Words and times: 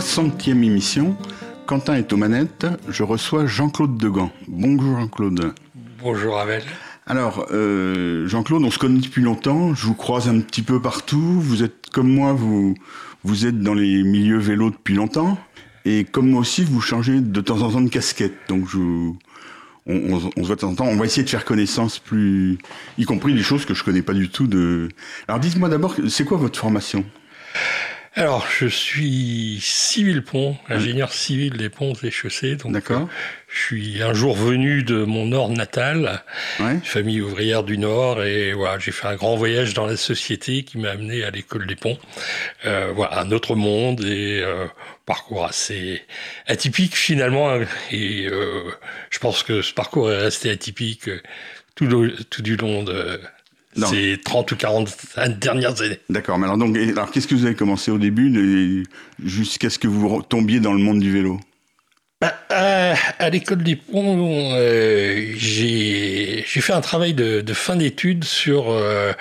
60e 0.00 0.62
émission. 0.64 1.14
Quentin 1.66 1.94
est 1.94 2.12
aux 2.12 2.16
manettes. 2.16 2.66
Je 2.88 3.02
reçois 3.02 3.44
Jean-Claude 3.44 3.98
Degan. 3.98 4.30
Bonjour 4.48 4.98
Jean-Claude. 4.98 5.52
Bonjour 6.02 6.38
Abel. 6.38 6.62
Alors, 7.06 7.46
euh, 7.52 8.26
Jean-Claude, 8.26 8.64
on 8.64 8.70
se 8.70 8.78
connaît 8.78 9.00
depuis 9.00 9.20
longtemps. 9.20 9.74
Je 9.74 9.84
vous 9.84 9.94
croise 9.94 10.26
un 10.28 10.40
petit 10.40 10.62
peu 10.62 10.80
partout. 10.80 11.40
Vous 11.40 11.62
êtes 11.62 11.90
comme 11.92 12.10
moi, 12.10 12.32
vous, 12.32 12.74
vous 13.24 13.46
êtes 13.46 13.60
dans 13.60 13.74
les 13.74 14.02
milieux 14.02 14.38
vélos 14.38 14.70
depuis 14.70 14.94
longtemps. 14.94 15.38
Et 15.84 16.04
comme 16.04 16.30
moi 16.30 16.40
aussi, 16.40 16.64
vous 16.64 16.80
changez 16.80 17.20
de 17.20 17.40
temps 17.42 17.60
en 17.60 17.70
temps 17.70 17.82
de 17.82 17.90
casquette. 17.90 18.34
Donc, 18.48 18.68
je, 18.68 18.78
on, 18.78 19.14
on, 19.86 20.30
on, 20.34 20.42
se 20.42 20.46
voit 20.46 20.56
de 20.56 20.60
temps 20.62 20.70
en 20.70 20.74
temps. 20.76 20.86
On 20.86 20.96
va 20.96 21.04
essayer 21.04 21.24
de 21.24 21.28
faire 21.30 21.44
connaissance 21.44 21.98
plus, 21.98 22.56
y 22.96 23.04
compris 23.04 23.34
des 23.34 23.42
choses 23.42 23.66
que 23.66 23.74
je 23.74 23.84
connais 23.84 24.02
pas 24.02 24.14
du 24.14 24.30
tout. 24.30 24.46
De. 24.46 24.88
Alors, 25.28 25.40
dites-moi 25.40 25.68
d'abord, 25.68 25.94
c'est 26.08 26.24
quoi 26.24 26.38
votre 26.38 26.58
formation? 26.58 27.04
Alors, 28.16 28.46
je 28.58 28.66
suis 28.66 29.58
civil 29.62 30.22
pont, 30.22 30.56
ingénieur 30.68 31.12
civil 31.12 31.56
des 31.56 31.68
ponts 31.68 31.92
et 32.02 32.10
chaussées. 32.10 32.56
Donc, 32.56 32.72
D'accord. 32.72 33.08
je 33.48 33.58
suis 33.58 34.02
un 34.02 34.12
jour 34.12 34.34
venu 34.34 34.82
de 34.82 35.04
mon 35.04 35.26
nord 35.26 35.48
natal, 35.48 36.22
Ouais. 36.58 36.78
famille 36.82 37.20
ouvrière 37.20 37.62
du 37.62 37.78
Nord, 37.78 38.24
et 38.24 38.52
voilà, 38.52 38.78
j'ai 38.80 38.90
fait 38.92 39.06
un 39.06 39.14
grand 39.14 39.36
voyage 39.36 39.74
dans 39.74 39.86
la 39.86 39.96
société 39.96 40.64
qui 40.64 40.78
m'a 40.78 40.90
amené 40.90 41.22
à 41.22 41.30
l'école 41.30 41.66
des 41.66 41.76
ponts. 41.76 41.98
Euh, 42.66 42.90
voilà, 42.94 43.20
un 43.20 43.30
autre 43.30 43.54
monde 43.54 44.04
et 44.04 44.40
euh, 44.42 44.66
parcours 45.06 45.44
assez 45.46 46.02
atypique 46.46 46.96
finalement. 46.96 47.50
hein. 47.50 47.60
Et 47.92 48.26
euh, 48.26 48.70
je 49.10 49.18
pense 49.20 49.42
que 49.44 49.62
ce 49.62 49.72
parcours 49.72 50.10
est 50.10 50.18
resté 50.20 50.50
atypique 50.50 51.08
euh, 51.08 51.20
tout, 51.76 51.86
le- 51.86 52.12
tout 52.24 52.42
du 52.42 52.56
long 52.56 52.82
de. 52.82 53.20
Ces 53.74 54.18
30 54.24 54.52
ou 54.52 54.56
40 54.56 54.96
dernières 55.38 55.80
années. 55.80 55.98
D'accord. 56.08 56.38
Mais 56.38 56.46
alors, 56.46 56.58
donc, 56.58 56.76
alors, 56.76 57.10
qu'est-ce 57.10 57.26
que 57.26 57.34
vous 57.34 57.44
avez 57.44 57.54
commencé 57.54 57.90
au 57.90 57.98
début, 57.98 58.84
jusqu'à 59.24 59.70
ce 59.70 59.78
que 59.78 59.88
vous 59.88 60.22
tombiez 60.22 60.60
dans 60.60 60.72
le 60.72 60.80
monde 60.80 61.00
du 61.00 61.12
vélo? 61.12 61.40
Bah, 62.20 62.34
à 62.50 62.94
à 63.20 63.28
l'école 63.28 63.62
des 63.62 63.76
ponts, 63.76 64.54
euh, 64.54 65.32
j'ai 65.36 66.42
fait 66.46 66.72
un 66.72 66.80
travail 66.80 67.12
de, 67.12 67.40
de 67.42 67.52
fin 67.52 67.76
d'études 67.76 68.24
sur 68.24 68.70
euh, 68.70 69.12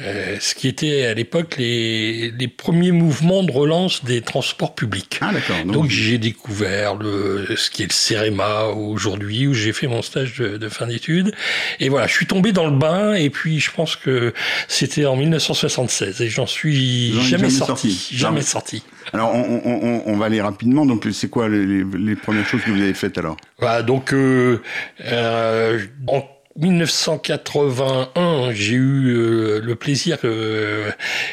euh, 0.00 0.36
ce 0.40 0.54
qui 0.54 0.68
était 0.68 1.06
à 1.06 1.14
l'époque 1.14 1.56
les, 1.56 2.30
les 2.30 2.48
premiers 2.48 2.92
mouvements 2.92 3.42
de 3.42 3.50
relance 3.50 4.04
des 4.04 4.20
transports 4.20 4.74
publics. 4.74 5.18
Ah, 5.22 5.32
d'accord. 5.32 5.64
Donc 5.64 5.88
j'ai 5.88 6.18
découvert 6.18 6.94
le, 6.96 7.56
ce 7.56 7.70
qui 7.70 7.82
est 7.82 7.86
le 7.86 7.92
CEREMA 7.92 8.66
aujourd'hui, 8.66 9.46
où 9.46 9.54
j'ai 9.54 9.72
fait 9.72 9.86
mon 9.86 10.02
stage 10.02 10.38
de, 10.38 10.58
de 10.58 10.68
fin 10.68 10.86
d'études. 10.86 11.34
Et 11.80 11.88
voilà, 11.88 12.06
je 12.06 12.12
suis 12.12 12.26
tombé 12.26 12.52
dans 12.52 12.66
le 12.66 12.76
bain, 12.76 13.14
et 13.14 13.30
puis 13.30 13.58
je 13.58 13.70
pense 13.70 13.96
que 13.96 14.34
c'était 14.68 15.06
en 15.06 15.16
1976, 15.16 16.20
et 16.20 16.28
j'en 16.28 16.46
suis 16.46 17.12
jamais, 17.12 17.28
jamais 17.28 17.50
sorti. 17.50 17.92
sorti. 17.92 18.16
Jamais 18.16 18.42
sorti. 18.42 18.82
Alors, 19.12 19.34
on, 19.34 19.60
on- 19.64 19.80
on- 19.82 20.02
on 20.06 20.16
va 20.16 20.26
aller 20.26 20.40
rapidement. 20.40 20.84
Donc, 20.86 21.06
c'est 21.12 21.28
quoi 21.30 21.48
les, 21.48 21.64
les- 21.84 22.16
premières 22.16 22.46
choses 22.46 22.62
que 22.62 22.70
vous 22.70 22.80
avez 22.80 22.94
faites 22.94 23.18
alors? 23.18 23.36
Voilà, 23.58 23.82
donc 23.82 24.12
euh, 24.12 24.60
euh, 25.04 25.78
en 26.08 26.22
1981, 26.58 28.50
j'ai 28.52 28.74
eu 28.74 29.08
euh, 29.14 29.60
le 29.62 29.74
plaisir 29.76 30.16
euh, 30.24 30.90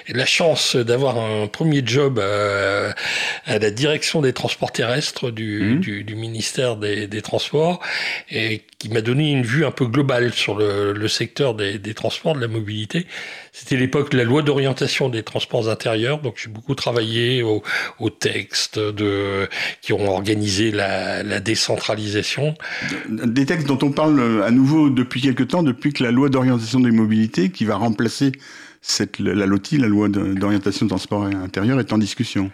et 0.08 0.14
la 0.14 0.26
chance 0.26 0.76
d'avoir 0.76 1.18
un 1.18 1.48
premier 1.48 1.82
job 1.86 2.20
à, 2.20 2.94
à 3.46 3.60
la 3.60 3.72
direction 3.72 4.22
des 4.22 4.34
transports 4.34 4.72
terrestres 4.72 5.32
du, 5.32 5.62
Mhm. 5.64 5.80
du, 5.80 6.04
du 6.04 6.16
ministère 6.16 6.76
des, 6.76 7.08
des 7.08 7.22
Transports 7.22 7.80
et 8.32 8.64
qui 8.80 8.90
m'a 8.90 9.02
donné 9.02 9.32
une 9.32 9.44
vue 9.44 9.66
un 9.66 9.72
peu 9.72 9.86
globale 9.86 10.34
sur 10.34 10.56
le, 10.58 10.92
le 10.94 11.08
secteur 11.08 11.54
des, 11.56 11.80
des 11.80 11.94
transports, 11.94 12.36
de 12.36 12.42
la 12.42 12.48
mobilité. 12.50 13.08
C'était 13.56 13.78
l'époque 13.78 14.10
de 14.10 14.18
la 14.18 14.24
loi 14.24 14.42
d'orientation 14.42 15.10
des 15.10 15.22
transports 15.22 15.70
intérieurs, 15.70 16.20
donc 16.20 16.42
j'ai 16.42 16.50
beaucoup 16.50 16.74
travaillé 16.74 17.44
au, 17.44 17.62
au 18.00 18.10
texte 18.10 18.80
de, 18.80 19.48
qui 19.82 19.94
ont 19.94 20.10
organisé 20.10 20.72
la, 20.72 21.22
la 21.22 21.40
décentralisation. 21.40 22.56
Des 23.08 23.46
textes 23.46 23.68
dont 23.68 23.78
on 23.84 23.92
parle 23.92 24.20
euh, 24.20 24.44
à 24.44 24.50
nouveau 24.50 24.90
depuis 24.90 25.22
quelque 25.22 25.44
temps, 25.44 25.62
depuis 25.62 25.94
que 25.94 26.04
la 26.04 26.10
loi 26.10 26.30
d'orientation 26.30 26.80
des 26.80 26.90
mobilités, 26.90 27.52
qui 27.52 27.64
va 27.64 27.76
remplacer 27.76 28.32
cette, 28.82 29.20
la 29.20 29.46
LOTI, 29.46 29.78
la 29.78 29.88
loi 29.88 30.10
d'orientation 30.10 30.88
de 30.88 30.90
transport 30.90 31.24
intérieur, 31.24 31.80
est 31.80 31.94
en 31.94 32.00
discussion. 32.00 32.50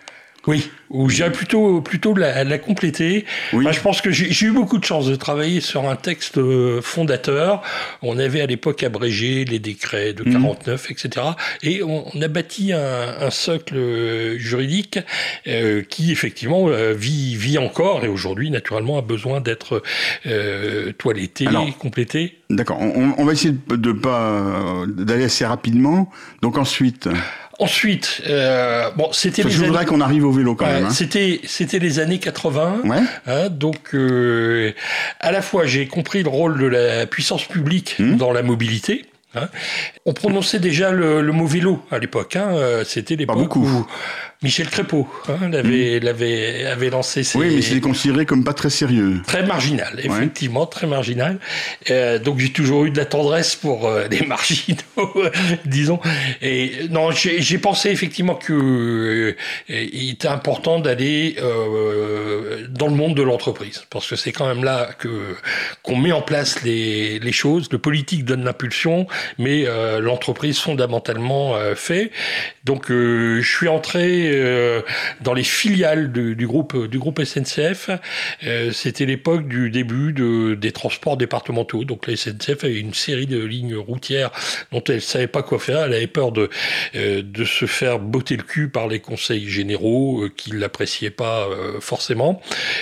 Oui, 0.48 0.70
ou 0.90 1.10
j'ai 1.10 1.30
plutôt 1.30 1.82
plutôt 1.82 2.16
la, 2.16 2.44
la 2.46 2.58
compléter. 2.58 3.26
Oui. 3.54 3.68
Je 3.72 3.80
pense 3.82 4.02
que 4.02 4.10
j'ai 4.10 4.46
eu 4.46 4.52
beaucoup 4.52 4.78
de 4.78 4.86
chance 4.86 5.06
de 5.08 5.16
travailler 5.16 5.60
sur 5.60 5.88
un 5.90 5.96
texte 5.98 6.38
euh, 6.38 6.82
fondateur. 6.82 7.62
On 8.02 8.18
avait 8.18 8.40
à 8.42 8.46
l'époque 8.46 8.82
abrégé 8.84 9.44
les 9.46 9.60
décrets 9.60 10.14
de 10.14 10.24
Mhm. 10.24 10.32
49, 10.34 10.92
etc. 10.92 11.26
Et 11.62 11.84
on, 11.84 12.06
on 12.16 12.22
a 12.22 12.28
bâti 12.30 12.72
un, 12.74 12.80
un 13.20 13.30
socle 13.30 13.76
euh, 13.76 14.38
juridique 14.40 15.00
euh, 15.48 15.84
qui 15.84 16.12
effectivement 16.12 16.68
vit 16.96 17.36
vit 17.36 17.58
encore 17.58 18.06
et 18.06 18.08
aujourd'hui 18.08 18.50
naturellement 18.50 18.98
a 18.98 19.02
besoin 19.02 19.42
d'être 19.42 19.84
euh, 20.26 20.92
toiletté, 20.94 21.48
Alors, 21.48 21.78
complété. 21.78 22.38
D'accord. 22.50 22.78
On, 22.80 22.88
on- 23.10 23.16
on 23.18 23.26
va 23.26 23.34
essayer 23.34 23.54
de, 23.68 23.76
de 23.76 23.92
pas 23.92 24.84
d'aller 24.88 25.26
assez 25.26 25.46
rapidement. 25.46 26.10
Donc 26.42 26.58
ensuite, 26.58 27.08
Ensuite, 27.60 28.22
euh, 28.28 28.90
bon, 28.96 29.10
c'était 29.12 29.42
je 29.44 29.48
les 29.50 29.54
voudrais 29.56 29.80
années- 29.80 29.86
qu'on 29.88 30.00
arrive 30.02 30.26
au 30.26 30.32
vélo 30.32 30.56
quand 30.56 30.66
Ouais, 30.66 30.74
même. 30.76 30.86
hein. 30.86 30.90
C'était 30.92 31.42
c'était 31.44 31.80
les 31.80 32.00
années 32.00 32.20
80. 32.20 32.78
Ouais. 32.86 32.98
Hein, 33.28 33.50
donc, 33.50 33.94
euh, 33.94 34.72
à 35.20 35.32
la 35.34 35.42
fois, 35.42 35.66
j'ai 35.66 35.86
compris 35.88 36.24
le 36.24 36.30
rôle 36.30 36.58
de 36.60 36.68
la 36.68 37.06
puissance 37.06 37.44
publique 37.44 37.96
Mmh. 38.00 38.16
dans 38.16 38.32
la 38.32 38.44
mobilité. 38.44 39.06
hein. 39.36 39.50
On 40.06 40.14
prononçait 40.14 40.60
déjà 40.60 40.92
le, 40.92 41.22
le 41.22 41.32
mot 41.34 41.46
vélo 41.46 41.84
à 41.92 42.00
l'époque. 42.00 42.36
Hein. 42.38 42.48
euh, 42.54 42.84
C'était 42.86 43.16
l'époque 43.18 43.38
beaucoup. 43.38 43.66
Où 43.66 43.88
Michel 44.42 44.70
Crépeau 44.70 45.06
hein, 45.28 45.50
l'avait 45.50 46.00
l'avait 46.00 46.66
avait 46.66 46.90
lancé 46.90 47.24
ses, 47.24 47.38
Oui, 47.38 47.56
mais 47.56 47.62
c'est 47.62 47.82
considéré 47.82 48.26
comme 48.26 48.46
pas 48.46 48.54
très 48.54 48.70
sérieux. 48.70 49.22
Très 49.28 49.46
marginal, 49.46 50.00
effectivement, 50.02 50.66
très 50.66 50.88
marginal. 50.88 51.40
Euh, 51.90 52.20
donc 52.20 52.40
j'ai 52.40 52.54
toujours 52.54 52.86
eu 52.86 52.92
de 52.92 52.98
la 52.98 53.06
tendresse 53.06 53.58
pour 53.58 53.88
euh, 53.88 54.08
les 54.10 54.22
marginaux, 54.26 55.24
disons. 55.66 56.00
Et 56.42 56.88
non, 56.90 57.12
j'ai 57.12 57.58
pensé 57.58 57.90
effectivement 57.90 58.36
que 58.36 58.54
euh, 58.54 59.36
il 59.68 60.12
était 60.12 60.30
important 60.30 60.80
d'aller 60.80 61.36
euh, 61.42 62.66
dans 62.70 62.88
le 62.88 62.96
monde 62.96 63.16
de 63.16 63.24
l'entreprise, 63.24 63.84
parce 63.90 64.08
que 64.08 64.16
c'est 64.16 64.32
quand 64.32 64.48
même 64.48 64.64
là 64.64 64.92
que 64.98 65.36
qu'on 65.84 65.98
met 65.98 66.14
en 66.14 66.22
place 66.22 66.64
les, 66.64 67.20
les 67.20 67.32
choses. 67.34 67.68
Le 67.72 67.78
politique 67.78 68.24
donne 68.24 68.46
l'impulsion, 68.46 69.06
mais 69.38 69.66
euh, 69.68 70.00
l'entreprise 70.00 70.60
fondamentalement 70.60 71.56
euh, 71.56 71.76
fait. 71.76 72.12
Donc 72.64 72.90
euh, 72.92 73.42
je 73.42 73.58
suis 73.58 73.68
entré 73.68 74.29
euh, 74.34 74.82
dans 75.22 75.34
les 75.34 75.44
filiales 75.44 76.12
du, 76.12 76.36
du 76.36 76.48
groupe 76.48 76.88
du 76.88 77.00
groupe 77.00 77.22
SNCF. 77.24 77.90
Euh, 78.46 78.72
C'était 78.72 79.06
l'époque 79.06 79.48
du 79.48 79.70
début 79.70 80.14
de, 80.14 80.56
des 80.56 80.72
transports 80.72 81.18
départementaux. 81.18 81.84
Donc 81.86 82.08
la 82.08 82.16
SNCF 82.16 82.64
avait 82.64 82.80
une 82.80 82.94
série 82.94 83.28
de 83.28 83.44
lignes 83.44 83.76
routières 83.76 84.32
dont 84.72 84.84
elle 84.88 85.02
savait 85.02 85.28
pas 85.28 85.44
quoi 85.44 85.60
faire. 85.60 85.84
Elle 85.84 85.94
avait 85.94 86.08
peur 86.08 86.32
de 86.32 86.50
euh, 86.96 87.22
de 87.24 87.44
se 87.46 87.66
faire 87.66 88.00
botter 88.00 88.38
le 88.38 88.44
cul 88.44 88.70
par 88.70 88.88
les 88.88 89.00
conseils 89.00 89.48
généraux 89.50 90.26
qui 90.36 90.52
l'appréciaient 90.52 91.10
pas 91.10 91.48
forcément. 91.80 92.42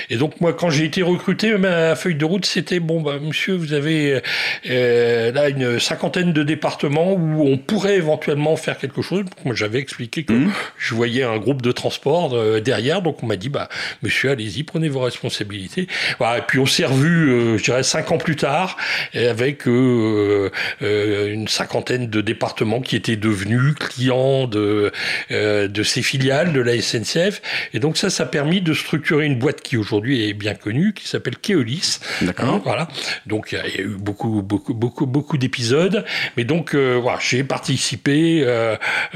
Et 0.09 0.17
donc 0.17 0.39
moi 0.41 0.53
quand 0.53 0.69
j'ai 0.69 0.85
été 0.85 1.01
recruté, 1.01 1.57
ma 1.57 1.95
feuille 1.95 2.15
de 2.15 2.25
route 2.25 2.45
c'était 2.45 2.79
bon 2.79 3.01
bah 3.01 3.17
monsieur 3.21 3.55
vous 3.55 3.73
avez 3.73 4.21
là 4.65 5.49
une 5.49 5.79
cinquantaine 5.79 6.33
de 6.33 6.43
départements 6.43 7.13
où 7.13 7.43
on 7.47 7.57
pourrait 7.57 7.95
éventuellement 7.95 8.55
faire 8.55 8.77
quelque 8.77 9.01
chose. 9.01 9.25
Moi 9.45 9.55
j'avais 9.55 9.79
expliqué 9.79 10.23
que 10.23 10.33
Mhm. 10.33 10.51
je 10.77 10.93
voyais 10.93 11.23
un 11.23 11.36
groupe 11.39 11.61
de 11.61 11.71
transport 11.71 12.33
euh, 12.33 12.59
derrière, 12.59 13.01
donc 13.01 13.23
on 13.23 13.25
m'a 13.27 13.35
dit 13.35 13.49
bah 13.49 13.69
monsieur 14.01 14.31
allez-y 14.31 14.63
prenez 14.63 14.89
vos 14.89 15.01
responsabilités. 15.01 15.87
Voilà, 16.17 16.39
et 16.39 16.41
puis 16.41 16.59
on 16.59 16.65
s'est 16.65 16.85
revu, 16.85 17.29
euh, 17.29 17.57
je 17.57 17.63
dirais 17.63 17.83
cinq 17.83 18.11
ans 18.11 18.17
plus 18.17 18.35
tard, 18.35 18.77
avec 19.13 19.67
euh, 19.67 20.49
une 20.81 21.47
cinquantaine 21.47 22.07
de 22.07 22.21
départements 22.21 22.81
qui 22.81 22.95
étaient 22.95 23.15
devenus 23.15 23.75
clients 23.75 24.47
de 24.47 24.91
de 25.29 25.83
ces 25.83 26.01
filiales 26.01 26.53
de 26.53 26.61
la 26.61 26.81
SNCF, 26.81 27.41
et 27.73 27.79
donc 27.79 27.97
ça 27.97 28.09
ça 28.09 28.23
a 28.23 28.25
permis 28.25 28.61
de 28.61 28.73
structurer 28.73 29.25
une 29.25 29.37
boîte 29.37 29.61
qui 29.61 29.77
aujourd'hui 29.77 30.27
est 30.27 30.33
bien 30.33 30.55
connue, 30.55 30.93
qui 30.93 31.07
s'appelle 31.07 31.37
Keolis. 31.37 31.99
D'accord. 32.21 32.55
Hein, 32.55 32.61
voilà. 32.63 32.87
Donc 33.25 33.51
il 33.51 33.57
y 33.57 33.61
a 33.61 33.81
eu 33.81 33.95
beaucoup, 33.97 34.41
beaucoup, 34.41 34.73
beaucoup, 34.73 35.05
beaucoup 35.05 35.37
d'épisodes. 35.37 36.03
Mais 36.35 36.43
donc 36.43 36.75
voilà, 36.75 37.19
j'ai 37.21 37.43
participé 37.43 38.45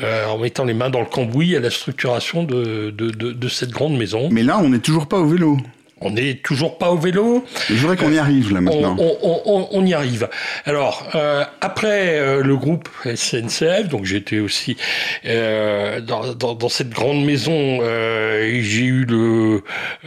en 0.02 0.38
mettant 0.38 0.66
les 0.66 0.74
mains 0.74 0.90
dans 0.90 1.00
le 1.00 1.06
cambouis 1.06 1.56
à 1.56 1.60
la 1.60 1.70
structuration 1.70 2.11
de, 2.44 3.48
cette 3.50 3.72
grande 3.72 3.98
maison. 3.98 4.30
Mais 4.31 4.44
là, 4.44 4.60
on 4.60 4.69
n'est 4.69 4.80
toujours 4.80 5.08
pas 5.08 5.19
au 5.19 5.25
vélo. 5.25 5.58
On 6.01 6.12
n'est 6.12 6.36
toujours 6.36 6.77
pas 6.77 6.92
au 6.92 6.98
vélo. 6.98 7.45
Je 7.69 7.75
voudrais 7.75 7.95
qu'on 7.95 8.12
y 8.12 8.18
arrive 8.18 8.53
là 8.53 8.62
maintenant. 8.62 8.98
On, 8.98 9.86
y 9.86 9.94
arrive. 9.94 10.30
Alors, 10.65 11.07
euh, 11.15 11.44
après 11.62 12.19
euh, 12.19 12.44
le 12.44 12.57
groupe 12.57 12.89
SNCF, 13.03 13.88
donc 13.88 14.06
j'étais 14.06 14.39
aussi 14.39 14.77
euh, 15.25 16.01
dans, 16.01 16.33
dans, 16.33 16.69
cette 16.69 16.89
grande 16.89 17.24
maison, 17.24 17.80
j'ai 17.81 18.86
eu 18.86 19.06
le, 19.06 19.62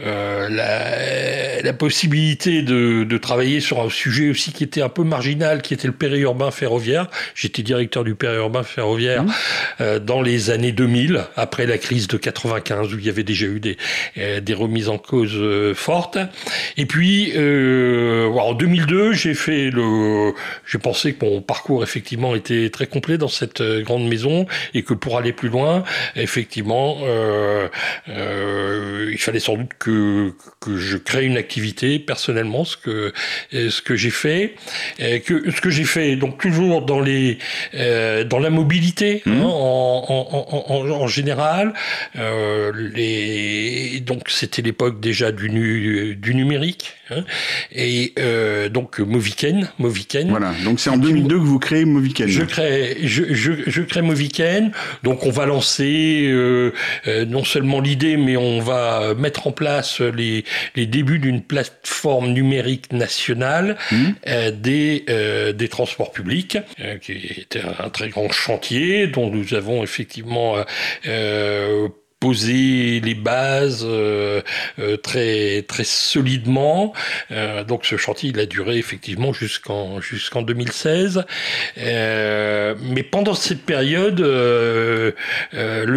la, 0.05 1.61
la, 1.61 1.73
possibilité 1.73 2.61
de, 2.61 3.03
de, 3.03 3.17
travailler 3.17 3.59
sur 3.59 3.81
un 3.81 3.89
sujet 3.89 4.29
aussi 4.29 4.51
qui 4.51 4.63
était 4.63 4.81
un 4.81 4.89
peu 4.89 5.03
marginal, 5.03 5.61
qui 5.61 5.73
était 5.73 5.87
le 5.87 5.93
périurbain 5.93 6.51
ferroviaire. 6.51 7.07
J'étais 7.35 7.63
directeur 7.63 8.03
du 8.03 8.15
périurbain 8.15 8.63
ferroviaire 8.63 9.23
mmh. 9.23 9.99
dans 9.99 10.21
les 10.21 10.49
années 10.49 10.71
2000, 10.71 11.25
après 11.35 11.65
la 11.65 11.77
crise 11.77 12.07
de 12.07 12.17
95, 12.17 12.93
où 12.93 12.99
il 12.99 13.05
y 13.05 13.09
avait 13.09 13.23
déjà 13.23 13.45
eu 13.45 13.59
des, 13.59 13.77
des 14.15 14.53
remises 14.53 14.89
en 14.89 14.97
cause 14.97 15.37
forte. 15.85 16.17
Et 16.77 16.87
puis, 16.87 17.31
euh, 17.35 18.27
en 18.29 18.53
2002, 18.53 19.13
j'ai 19.13 19.35
fait 19.35 19.69
le. 19.69 20.33
J'ai 20.65 20.79
pensé 20.79 21.13
que 21.13 21.23
mon 21.23 21.41
parcours 21.41 21.83
effectivement 21.83 22.35
était 22.35 22.69
très 22.71 22.87
complet 22.87 23.17
dans 23.17 23.27
cette 23.27 23.61
euh, 23.61 23.83
grande 23.83 24.07
maison 24.07 24.47
et 24.73 24.81
que 24.81 24.93
pour 24.93 25.17
aller 25.17 25.31
plus 25.31 25.49
loin, 25.49 25.83
effectivement, 26.15 26.97
euh, 27.03 27.67
euh, 28.09 29.09
il 29.11 29.19
fallait 29.19 29.39
sans 29.39 29.57
doute 29.57 29.73
que 29.77 30.33
que 30.59 30.77
je 30.77 30.97
crée 30.97 31.25
une 31.25 31.37
activité 31.37 31.99
personnellement, 31.99 32.65
ce 32.65 32.77
que 32.77 33.13
ce 33.51 33.81
que 33.81 33.95
j'ai 33.95 34.09
fait, 34.09 34.55
et 34.97 35.21
que 35.21 35.51
ce 35.51 35.61
que 35.61 35.69
j'ai 35.69 35.83
fait 35.83 36.15
donc 36.15 36.39
toujours 36.41 36.81
dans 36.81 36.99
les 36.99 37.37
dans 37.73 38.39
la 38.39 38.49
mobilité 38.49 39.21
hein, 39.27 39.31
mmh. 39.31 39.43
en, 39.43 40.05
en, 40.09 40.65
en, 40.69 40.89
en, 40.89 41.07
général. 41.07 41.73
Les 42.95 44.01
donc 44.01 44.29
c'était 44.29 44.63
l'époque 44.63 44.99
déjà 44.99 45.31
du 45.31 45.49
nu 45.49 45.74
du, 45.79 46.35
numérique. 46.35 46.93
Hein. 47.11 47.23
et 47.71 48.13
euh, 48.17 48.67
donc 48.67 48.99
Moviken, 48.99 49.69
Moviken. 49.77 50.29
Voilà, 50.29 50.53
donc 50.63 50.79
c'est 50.79 50.89
en 50.89 50.97
2002 50.97 51.35
que 51.35 51.41
vous 51.41 51.59
créez 51.59 51.85
Moviken. 51.85 52.27
Je 52.27 52.41
crée, 52.41 52.97
je, 53.03 53.33
je, 53.33 53.51
je 53.67 53.81
crée 53.83 54.01
Moviken. 54.01 54.71
Donc 55.03 55.25
on 55.25 55.29
va 55.29 55.45
lancer 55.45 56.23
euh, 56.25 56.73
euh, 57.07 57.25
non 57.25 57.43
seulement 57.43 57.79
l'idée, 57.79 58.17
mais 58.17 58.37
on 58.37 58.59
va 58.59 59.13
mettre 59.15 59.47
en 59.47 59.51
place 59.51 60.01
les, 60.01 60.45
les 60.75 60.87
débuts 60.87 61.19
d'une 61.19 61.41
plateforme 61.41 62.31
numérique 62.31 62.91
nationale 62.91 63.77
mmh. 63.91 64.51
des, 64.61 65.05
des 65.55 65.67
transports 65.67 66.11
publics, 66.11 66.57
qui 67.01 67.13
était 67.13 67.61
un 67.79 67.89
très 67.89 68.09
grand 68.09 68.31
chantier 68.31 69.07
dont 69.07 69.29
nous 69.29 69.53
avons 69.53 69.83
effectivement 69.83 70.55
poser 72.19 73.01
les 73.01 73.13
bases 73.13 73.85
euh, 73.87 74.41
euh, 74.79 74.97
très 74.97 75.63
très 75.63 75.83
solidement. 75.83 76.93
Euh, 77.31 77.63
donc 77.63 77.85
ce 77.85 77.97
chantier 77.97 78.29
il 78.29 78.39
a 78.39 78.45
duré 78.45 78.77
effectivement 78.77 79.33
jusqu'en 79.33 79.99
jusqu'en 80.01 80.41
2016. 80.41 81.23
mais 81.77 83.03
pendant 83.03 83.33
cette 83.33 83.63
période, 83.63 84.19
le 84.19 85.13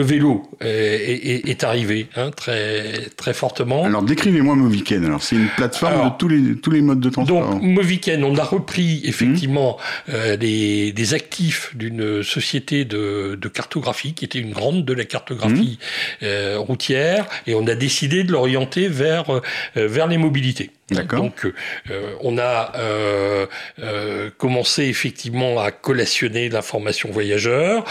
vélo 0.03 0.51
est, 0.61 1.49
est, 1.49 1.65
arrivé 1.65 2.09
hein, 2.17 2.31
très 2.31 3.09
très 3.17 3.33
fortement. 3.33 3.85
Alors 3.85 4.03
décrivez-moi 4.03 4.55
Moviken. 4.57 5.05
Alors 5.05 5.23
c'est 5.23 5.37
une 5.37 5.49
plateforme 5.57 6.11
de 6.11 6.15
tous 6.19 6.29
les 6.29 6.57
tous 6.61 6.71
les 6.71 6.83
modes 6.83 7.01
de 7.01 7.11
transport. 7.11 7.49
Donc 7.49 7.63
Moviken, 7.63 8.25
on 8.25 8.37
a 8.37 8.45
repris 8.45 9.01
effectivement 9.05 9.79
mmh. 10.09 10.37
des, 10.37 10.93
des 10.93 11.15
actifs 11.15 11.75
d'une 11.77 12.23
société 12.23 12.85
de, 12.85 13.39
de 13.41 13.49
cartographie 13.49 14.15
qui 14.15 14.25
était 14.25 14.41
une 14.41 14.53
grande 14.53 14.85
de 14.85 14.93
la 14.93 15.05
cartographie. 15.05 15.79
Mmh. 15.81 16.08
Euh, 16.23 16.59
routière 16.59 17.27
et 17.47 17.55
on 17.55 17.67
a 17.67 17.75
décidé 17.75 18.25
de 18.25 18.33
l'orienter 18.33 18.89
vers, 18.89 19.31
euh, 19.31 19.41
vers 19.75 20.07
les 20.07 20.19
mobilités. 20.19 20.71
Donc, 20.91 21.45
euh, 21.91 22.15
on 22.21 22.39
a 22.39 22.73
euh, 22.77 23.47
euh, 23.81 24.31
commencé 24.39 24.85
effectivement 24.85 25.61
à 25.61 25.71
collationner 25.71 26.49
l'information 26.49 27.11
voyageur, 27.11 27.85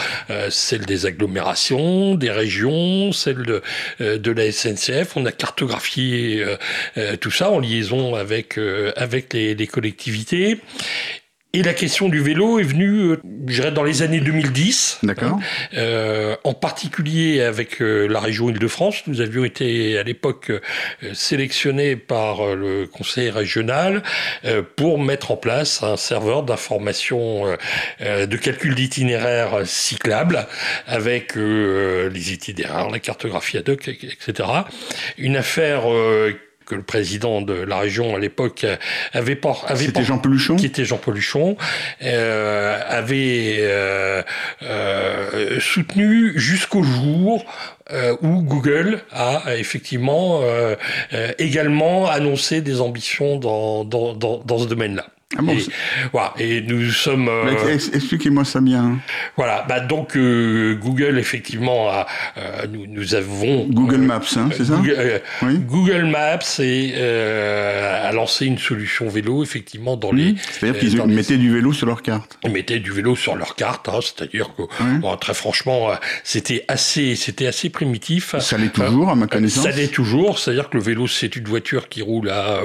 celle 0.50 0.84
des 0.84 1.06
agglomérations, 1.06 2.16
des 2.16 2.30
régions, 2.30 3.12
celle 3.12 3.42
de, 3.42 3.62
de 4.00 4.32
la 4.32 4.50
SNCF. 4.50 5.16
On 5.16 5.26
a 5.26 5.32
cartographié 5.32 6.44
tout 7.20 7.30
ça 7.30 7.50
en 7.50 7.60
liaison 7.60 8.14
avec 8.14 8.58
avec 8.96 9.32
les, 9.32 9.54
les 9.54 9.66
collectivités. 9.66 10.60
Et 11.54 11.62
la 11.62 11.72
question 11.72 12.10
du 12.10 12.20
vélo 12.20 12.58
est 12.58 12.64
venue, 12.64 13.12
euh, 13.12 13.20
je 13.46 13.54
dirais, 13.54 13.72
dans 13.72 13.82
les 13.82 14.02
années 14.02 14.20
2010. 14.20 14.98
D'accord. 15.02 15.40
Euh, 15.74 16.36
en 16.44 16.52
particulier 16.52 17.40
avec 17.40 17.80
euh, 17.80 18.06
la 18.06 18.20
région 18.20 18.50
Île-de-France. 18.50 19.04
Nous 19.06 19.22
avions 19.22 19.44
été 19.44 19.96
à 19.98 20.02
l'époque 20.02 20.50
euh, 20.50 20.60
sélectionnés 21.14 21.96
par 21.96 22.54
le 22.54 22.86
conseil 22.86 23.30
régional 23.30 24.02
pour 24.76 24.98
mettre 24.98 25.30
en 25.30 25.36
place 25.36 25.82
un 25.82 25.96
serveur 25.96 26.42
d'information 26.42 27.44
de 28.00 28.36
calcul 28.36 28.74
d'itinéraires 28.74 29.66
cyclables 29.66 30.46
avec 30.86 31.34
les 31.34 32.32
itinéraires, 32.32 32.90
la 32.90 32.98
cartographie 32.98 33.58
ad 33.58 33.68
hoc, 33.68 33.88
etc. 33.88 34.48
Une 35.18 35.36
affaire 35.36 35.84
que 36.68 36.74
le 36.74 36.82
président 36.82 37.40
de 37.40 37.54
la 37.54 37.78
région 37.78 38.14
à 38.14 38.18
l'époque 38.18 38.66
avait 39.12 39.36
pas 39.36 39.56
avait 39.66 39.86
C'était 39.86 40.04
Jean 40.04 40.18
Peluchon? 40.18 40.56
qui 40.56 40.66
était 40.66 40.84
Jean 40.84 40.98
Peluchon 40.98 41.56
euh, 42.02 42.78
avait 42.86 43.56
euh, 43.60 44.22
euh, 44.62 45.58
soutenu 45.60 46.38
jusqu'au 46.38 46.82
jour 46.82 47.44
euh, 47.90 48.16
où 48.20 48.42
Google 48.42 49.00
a 49.12 49.42
effectivement 49.56 50.40
euh, 50.42 50.76
euh, 51.14 51.32
également 51.38 52.08
annoncé 52.10 52.60
des 52.60 52.80
ambitions 52.82 53.38
dans, 53.38 53.84
dans, 53.84 54.12
dans, 54.14 54.38
dans 54.44 54.58
ce 54.58 54.66
domaine-là. 54.66 55.06
Ah 55.36 55.42
bon, 55.42 55.52
et, 55.52 55.62
voilà, 56.10 56.32
et 56.38 56.62
nous 56.62 56.90
sommes. 56.90 57.28
Euh, 57.28 57.78
expliquez-moi 57.92 58.46
ça 58.46 58.62
bien. 58.62 58.98
Voilà, 59.36 59.62
bah 59.68 59.80
donc 59.80 60.16
euh, 60.16 60.74
Google 60.74 61.18
effectivement 61.18 61.90
a, 61.90 62.06
euh, 62.38 62.66
nous, 62.66 62.86
nous 62.86 63.14
avons 63.14 63.66
Google 63.66 63.98
Maps, 63.98 64.22
hein, 64.36 64.48
c'est 64.56 64.64
ça 64.64 64.76
Google, 64.76 65.20
oui. 65.42 65.58
Google 65.58 66.06
Maps 66.06 66.60
et 66.60 66.94
a 66.94 68.10
lancé 68.12 68.46
une 68.46 68.56
solution 68.56 69.06
vélo 69.10 69.42
effectivement 69.42 69.98
dans 69.98 70.12
les. 70.12 70.34
C'est-à-dire 70.50 70.80
qu'ils 70.80 71.14
mettaient 71.14 71.36
du 71.36 71.52
vélo 71.52 71.74
sur 71.74 71.86
leur 71.86 72.00
carte. 72.00 72.38
Ils 72.44 72.50
mettaient 72.50 72.78
du 72.78 72.90
vélo 72.90 73.14
sur 73.14 73.36
leur 73.36 73.54
carte, 73.54 73.90
hein, 73.90 74.00
c'est-à-dire 74.00 74.52
que 74.56 74.62
bon, 75.00 75.14
très 75.18 75.34
franchement, 75.34 75.90
c'était 76.24 76.64
assez, 76.68 77.16
c'était 77.16 77.46
assez 77.46 77.68
primitif. 77.68 78.34
Ça 78.38 78.56
l'est 78.56 78.72
toujours 78.72 79.10
à 79.10 79.14
ma 79.14 79.26
connaissance. 79.26 79.64
Ça 79.64 79.72
l'est 79.72 79.92
toujours, 79.92 80.38
c'est-à-dire 80.38 80.70
que 80.70 80.78
le 80.78 80.82
vélo 80.82 81.06
c'est 81.06 81.36
une 81.36 81.44
voiture 81.44 81.90
qui 81.90 82.00
roule 82.00 82.30
à 82.30 82.60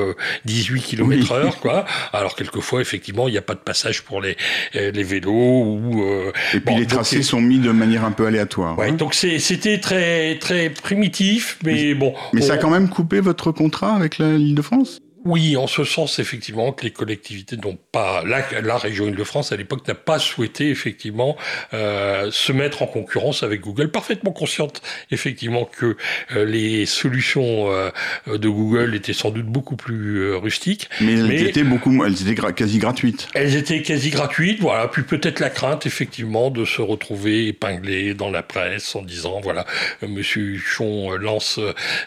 18 0.46 0.82
km/h, 0.82 1.60
quoi. 1.60 1.84
Alors 2.14 2.38
quelque 2.38 2.53
quelquefois, 2.54 2.82
effectivement, 2.82 3.28
il 3.28 3.32
n'y 3.32 3.38
a 3.38 3.42
pas 3.42 3.56
de 3.56 3.60
passage 3.60 4.04
pour 4.04 4.22
les, 4.22 4.38
euh, 4.76 4.92
les 4.92 5.04
vélos. 5.04 5.32
Ou, 5.32 6.04
euh, 6.04 6.32
et 6.54 6.60
puis 6.60 6.76
les 6.76 6.86
tracés 6.86 7.24
sont 7.24 7.42
mis 7.42 7.60
de 7.60 7.72
manière 7.72 8.06
un 8.06 8.12
peu 8.12 8.28
aléatoire. 8.28 8.78
Ouais, 8.78 8.90
hein. 8.90 8.94
donc 8.94 9.14
c'était 9.16 9.80
très, 9.80 10.38
très 10.40 10.70
primitif, 10.70 11.58
mais, 11.64 11.74
mais 11.74 11.94
bon. 11.96 12.14
Mais 12.34 12.42
ça 12.42 12.54
a 12.54 12.58
quand 12.58 12.70
même 12.70 12.90
coupé 12.90 13.20
votre 13.20 13.52
contrat 13.52 13.96
avec 13.96 14.18
l'île 14.18 14.56
de 14.56 14.62
France 14.62 15.00
oui, 15.26 15.56
en 15.56 15.68
ce 15.68 15.84
sens, 15.86 16.20
effectivement, 16.20 16.74
que 16.74 16.84
les 16.84 16.92
collectivités 16.92 17.56
n'ont 17.56 17.78
pas, 17.92 18.24
la, 18.26 18.62
la 18.62 18.78
région 18.78 19.08
Île-de-France, 19.08 19.52
à 19.52 19.56
l'époque, 19.56 19.88
n'a 19.88 19.96
pas 19.96 20.20
souhaité, 20.20 20.70
effectivement, 20.70 21.38
euh, 21.74 22.30
se 22.32 22.52
mettre 22.52 22.82
en 22.82 22.88
concurrence 22.88 23.44
avec 23.44 23.62
Google, 23.62 23.90
parfaitement 23.90 24.32
consciente, 24.32 24.82
effectivement, 25.12 25.66
que 25.66 25.96
euh, 26.36 26.46
les 26.46 26.86
solutions 26.86 27.72
euh, 27.72 27.90
de 28.28 28.50
Google 28.50 28.96
étaient 28.96 29.14
sans 29.14 29.30
doute 29.30 29.46
beaucoup 29.46 29.78
plus 29.78 30.20
euh, 30.20 30.38
rustiques. 30.38 30.90
Mais 31.00 31.14
elles 31.14 31.48
étaient 31.48 31.64
beaucoup, 31.64 32.04
elles 32.04 32.28
étaient 32.28 32.54
quasi 32.54 32.80
gratuites. 32.80 33.30
Elles 33.34 33.56
étaient 33.56 33.82
quasi 33.82 34.10
gratuites, 34.10 34.60
voilà. 34.60 34.88
Puis 34.90 35.04
peut-être 35.04 35.40
la 35.40 35.50
crainte, 35.50 35.86
effectivement, 35.86 36.50
de 36.52 36.66
se 36.66 36.82
retrouver 36.82 37.48
épinglé 37.48 38.14
dans 38.14 38.30
la 38.30 38.44
presse 38.44 38.94
en 38.96 39.02
disant, 39.02 39.40
voilà, 39.42 39.66
Monsieur 40.06 40.42
Huchon 40.42 41.12
lance 41.12 41.60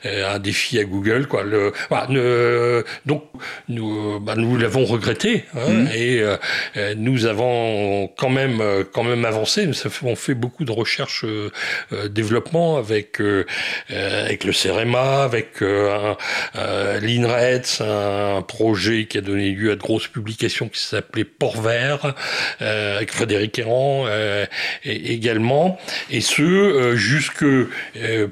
un 0.05 0.39
défi 0.39 0.79
à 0.79 0.85
Google, 0.85 1.27
quoi. 1.27 1.45
Le, 1.45 1.73
voilà, 1.89 2.07
ne, 2.11 2.85
donc 3.07 3.25
nous, 3.69 4.21
bah, 4.21 4.35
nous 4.37 4.57
l'avons 4.57 4.85
regretté 4.85 5.45
hein, 5.55 5.69
mmh. 5.69 5.89
et 5.95 6.21
euh, 6.21 6.37
euh, 6.77 6.95
nous 6.97 7.27
avons 7.27 8.09
quand 8.17 8.29
même 8.29 8.61
euh, 8.61 8.85
quand 8.91 9.05
même 9.05 9.25
avancé. 9.25 9.67
Nous 9.67 9.75
avons 9.85 10.17
fait 10.17 10.35
beaucoup 10.35 10.65
de 10.65 10.73
recherche 10.73 11.25
euh, 11.25 11.51
développement 12.09 12.77
avec 12.77 13.21
avec 13.91 14.45
le 14.45 14.53
CEREMA, 14.53 15.23
avec 15.23 15.61
l'INRETS, 15.61 17.81
un 17.81 18.43
projet 18.43 19.07
qui 19.07 19.19
a 19.19 19.21
donné 19.21 19.51
lieu 19.51 19.73
à 19.73 19.77
de 19.77 19.81
grosses 19.81 20.09
publications 20.09 20.69
qui 20.69 20.81
s'appelait 20.81 21.25
Port 21.25 21.61
Vert, 21.61 22.15
avec 22.61 23.13
Frédéric 23.13 23.59
Errand 23.59 24.07
également, 24.85 25.79
et 26.11 26.21
ce 26.21 26.95
jusque 26.97 27.45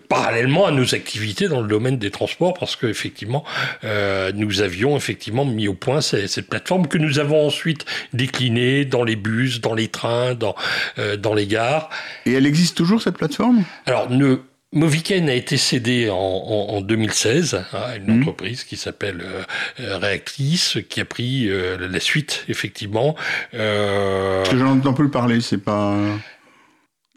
parallèlement 0.09 0.67
à 0.67 0.71
nos 0.71 0.95
activités 0.95 1.49
dans 1.49 1.61
le 1.61 1.69
domaine 1.69 1.99
des 1.99 2.11
transports, 2.11 2.55
parce 2.55 2.77
que 2.77 2.87
effectivement 2.87 3.45
nous 3.83 4.63
avions 4.65 4.97
effectivement 4.97 5.45
mis 5.45 5.69
au 5.69 5.75
point 5.75 6.01
cette, 6.01 6.49
plateforme 6.49 6.89
que 6.89 6.99
nous 6.99 7.19
avons 7.19 7.47
ensuite 7.47 7.85
déclinée 8.13 8.85
dans 8.85 9.05
les 9.05 9.17
bus, 9.17 9.61
dans 9.61 9.75
les 9.75 9.89
trains, 9.89 10.35
dans, 10.35 10.57
euh, 10.99 11.17
dans 11.17 11.35
les 11.35 11.47
gares. 11.47 11.91
Et 12.27 12.33
elle 12.33 12.47
existe 12.47 12.77
toujours 12.77 13.01
cette 13.01 13.17
plateforme? 13.17 13.65
Alors, 13.87 14.11
ne, 14.11 14.39
Moviken 14.73 15.29
a 15.29 15.35
été 15.35 15.57
cédé 15.57 16.09
en, 16.11 16.81
2016 16.81 17.65
à 17.73 17.97
une 17.97 18.07
mmh. 18.07 18.21
entreprise 18.21 18.65
qui 18.65 18.77
s'appelle 18.77 19.23
euh, 19.23 19.99
Reactis, 19.99 20.85
qui 20.89 21.01
a 21.01 21.05
pris 21.05 21.49
la 21.49 22.01
suite, 22.01 22.45
effectivement. 22.49 23.15
Parce 23.53 24.49
que 24.49 24.59
j'en 24.59 24.73
entends 24.73 24.95
plus 24.95 25.11
parler, 25.11 25.41
c'est 25.41 25.59
pas... 25.59 25.97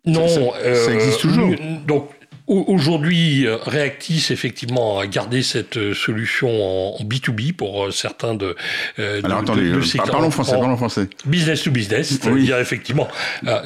Non, 0.05 0.27
ça, 0.27 0.93
existe 0.93 1.21
toujours. 1.21 1.53
Donc 1.85 2.09
Aujourd'hui, 2.47 3.45
euh, 3.45 3.57
Reactis, 3.57 4.27
effectivement, 4.29 4.99
a 4.99 5.07
gardé 5.07 5.43
cette 5.43 5.75
euh, 5.75 5.93
solution 5.93 6.95
en 6.95 7.03
B2B 7.03 7.51
pour 7.51 7.87
euh, 7.87 7.91
certains 7.91 8.35
de. 8.35 8.55
Alors 8.97 9.39
attendez, 9.39 9.73
parlons 10.09 10.31
français, 10.31 10.53
parlons 10.53 10.77
français. 10.77 11.09
Business 11.25 11.63
to 11.63 11.71
business, 11.71 12.07
c'est-à-dire 12.07 12.57
effectivement, 12.59 13.09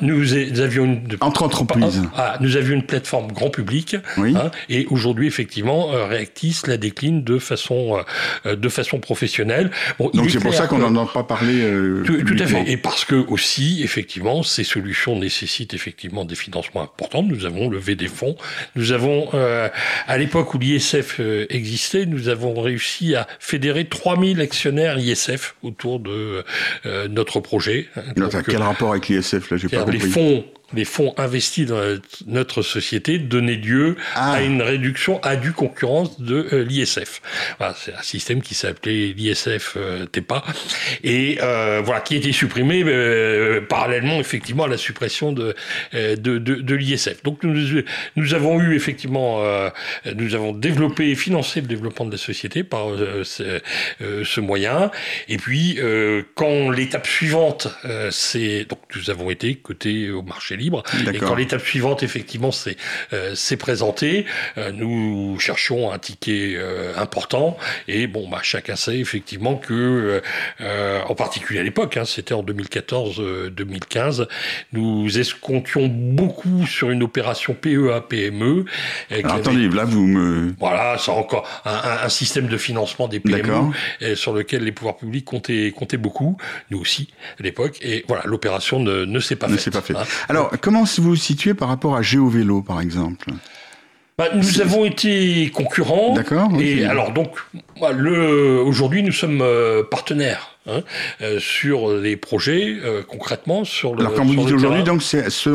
nous, 0.02 0.34
avions 0.34 0.86
une. 0.86 1.02
Entre 1.20 1.44
entreprises. 1.44 2.02
Ah, 2.18 2.38
nous 2.42 2.58
avions 2.58 2.74
une 2.74 2.86
plateforme 2.86 3.32
grand 3.32 3.52
public, 3.52 3.98
hein, 4.18 4.50
et 4.68 4.88
aujourd'hui, 4.90 5.28
effectivement, 5.28 5.88
Reactis 5.88 6.62
la 6.66 6.78
décline 6.78 7.24
de 7.24 7.38
façon, 7.38 8.04
de 8.46 8.70
façon 8.70 9.00
professionnelle. 9.00 9.70
Donc 10.00 10.32
c'est 10.32 10.40
pour 10.40 10.56
ça 10.56 10.66
qu'on 10.66 10.80
n'en 10.80 11.04
a 11.04 11.06
pas 11.06 11.24
parlé. 11.24 11.62
tout, 12.04 12.24
tout, 12.24 12.36
à 12.40 12.48
fait, 12.48 12.72
et 12.72 12.78
parce 12.78 13.06
que 13.06 13.16
aussi, 13.16 13.82
effectivement, 13.84 14.42
ces 14.42 14.64
solutions 14.64 15.20
nécessitent 15.20 15.76
effectivement 15.76 16.26
des 16.26 16.36
financements 16.36 16.82
importants. 16.82 17.22
Nous 17.22 17.46
avons 17.46 17.70
levé 17.70 17.96
des 17.96 18.08
fonds 18.08 18.36
nous 18.76 18.92
avons, 18.92 19.30
euh, 19.34 19.70
à 20.08 20.18
l'époque 20.18 20.54
où 20.54 20.58
l'ISF 20.58 21.20
euh, 21.20 21.46
existait, 21.50 22.06
nous 22.06 22.30
avons 22.30 22.60
réussi 22.62 23.16
à 23.16 23.28
fédérer 23.40 23.86
3000 23.86 24.40
actionnaires 24.40 24.98
ISF 24.98 25.56
autour 25.62 26.00
de 26.00 26.44
euh, 26.86 27.08
notre 27.10 27.40
projet. 27.40 27.90
Donc, 28.16 28.32
quel 28.46 28.62
rapport 28.62 28.92
avec 28.92 29.10
l'ISF 29.10 29.52
là 29.52 29.58
J'ai 29.58 29.68
pas 29.68 29.80
compris. 29.80 29.98
Les 29.98 30.00
fonds 30.00 30.46
les 30.74 30.86
fonds 30.86 31.14
investis 31.18 31.66
dans 31.66 32.00
notre 32.26 32.62
société 32.62 33.18
donnaient 33.20 33.56
lieu 33.56 33.98
à 34.16 34.34
ah. 34.34 34.42
une 34.42 34.62
réduction 34.62 35.22
à 35.24 35.36
due 35.36 35.52
concurrence 35.52 36.20
de 36.20 36.48
euh, 36.54 36.64
l'ISF. 36.64 37.22
Voilà, 37.58 37.76
c'est 37.78 37.94
un 37.94 38.02
système 38.02 38.42
qui 38.42 38.56
s'appelait 38.56 39.14
l'ISF 39.16 39.74
euh, 39.78 40.06
TEPA 40.06 40.44
et 41.04 41.38
euh, 41.42 41.82
voilà 41.84 42.02
qui 42.02 42.16
a 42.16 42.18
été 42.18 42.32
supprimé 42.32 42.84
euh, 42.86 43.62
parallèlement 43.62 44.20
effectivement 44.20 44.66
à 44.66 44.68
la 44.68 44.78
suppression 44.78 45.32
de 45.32 45.56
de, 45.94 46.16
de, 46.16 46.38
de 46.38 46.76
l'ISF. 46.76 47.24
Donc 47.24 47.44
nous, 47.44 47.84
nous 48.16 48.34
avons 48.34 48.60
eu 48.60 48.76
effectivement 48.76 49.44
nous 50.16 50.36
avons 50.36 50.54
développé 50.54 51.10
et 51.10 51.16
financé 51.16 51.62
le 51.62 51.68
développement 51.68 52.06
de 52.06 52.12
la 52.12 52.18
société 52.18 52.64
par 52.64 52.88
ce, 53.24 53.60
ce, 54.00 54.42
moyen 54.42 54.92
et 55.28 55.38
puis 55.38 55.80
quand 56.36 56.70
l'étape 56.70 57.08
suivante 57.08 57.68
c'est 58.10 58.66
donc 58.66 58.80
nous 58.96 59.10
avons 59.10 59.30
été 59.30 59.56
cotés 59.56 60.10
au 60.12 60.22
marché 60.22 60.58
Et 61.14 61.18
quand 61.20 61.36
l'étape 61.36 61.62
suivante, 61.62 62.04
effectivement, 62.04 62.52
s'est 62.52 62.78
euh, 63.14 63.36
présentée, 63.58 64.26
euh, 64.58 64.72
nous 64.72 65.40
cherchions 65.40 65.92
un 65.92 66.00
ticket 66.00 66.54
euh, 66.56 66.94
important. 66.98 67.58
Et 67.88 68.08
bon, 68.08 68.30
bah, 68.30 68.40
chacun 68.44 68.76
sait 68.76 69.00
effectivement 69.00 69.56
que, 69.56 70.22
en 71.08 71.16
particulier 71.16 71.60
à 71.60 71.64
l'époque, 71.64 71.98
hein, 71.98 72.06
c'était 72.06 72.34
en 72.34 72.44
2014-2015, 72.44 74.28
nous 74.74 75.20
escomptions 75.20 75.88
beaucoup 75.88 76.66
sur 76.66 76.92
une 76.92 77.04
opération 77.04 77.54
PEA-PME. 77.54 78.66
Alors 79.12 79.36
attendez, 79.36 79.70
là 79.70 79.86
vous 79.86 80.06
me... 80.06 80.54
Voilà, 80.60 80.98
c'est 80.98 81.12
encore 81.12 81.48
un, 81.66 82.06
un, 82.06 82.10
système 82.10 82.48
de 82.48 82.58
financement 82.58 83.08
des 83.08 83.20
PME 83.20 84.16
sur 84.16 84.34
lequel 84.34 84.64
les 84.64 84.72
pouvoirs 84.72 84.98
publics 84.98 85.26
comptaient, 85.26 85.72
comptaient 85.76 85.98
beaucoup, 85.98 86.38
nous 86.70 86.80
aussi 86.80 87.10
à 87.40 87.44
l'époque. 87.44 87.78
Et 87.82 88.06
voilà, 88.08 88.24
l'opération 88.26 88.80
ne, 88.80 89.06
ne 89.06 89.20
s'est 89.20 89.36
pas, 89.36 89.48
faite. 89.50 89.96
Hein. 89.96 90.04
Alors, 90.30 90.51
comment 90.60 90.84
vous 90.84 91.04
vous 91.04 91.16
situez 91.16 91.54
par 91.54 91.68
rapport 91.70 91.96
à 91.96 92.02
GeoVélo, 92.02 92.62
par 92.62 92.82
exemple? 92.82 93.32
Bah, 94.18 94.30
nous 94.36 94.62
avons 94.62 94.86
été 94.86 95.50
concurrents. 95.50 96.14
D'accord. 96.14 96.52
Et 96.60 96.86
alors 96.86 97.12
donc, 97.12 97.38
le, 97.96 98.62
aujourd'hui, 98.62 99.02
nous 99.04 99.12
sommes 99.12 99.42
euh, 99.42 99.84
partenaires. 99.84 100.48
Hein, 100.68 100.84
euh, 101.24 101.40
sur 101.40 101.92
les 101.92 102.16
projets 102.16 102.78
euh, 102.84 103.02
concrètement 103.02 103.64
sur 103.64 103.96
le. 103.96 104.02
Alors 104.02 104.14
quand 104.14 104.24
vous 104.24 104.36
dites 104.36 104.52
aujourd'hui, 104.52 104.84
donc 104.84 105.02
c'est 105.02 105.32
ce 105.32 105.50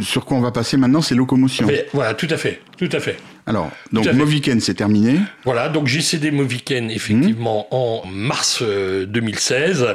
sur 0.00 0.24
quoi 0.24 0.36
on 0.36 0.40
va 0.40 0.50
passer 0.50 0.76
maintenant, 0.76 1.00
c'est 1.00 1.14
locomotion. 1.14 1.68
voilà, 1.92 2.14
tout 2.14 2.26
à 2.28 2.36
fait, 2.36 2.60
tout 2.76 2.88
à 2.90 2.98
fait. 2.98 3.16
Alors, 3.48 3.70
donc 3.92 4.06
Moviken, 4.12 4.60
c'est 4.60 4.74
terminé. 4.74 5.20
Voilà, 5.44 5.70
donc 5.70 5.86
j'ai 5.86 6.02
cédé 6.02 6.30
Moviken 6.30 6.90
effectivement 6.90 7.66
mmh. 7.70 7.74
en 7.74 8.02
mars 8.06 8.62
2016 8.62 9.82
euh, 9.82 9.94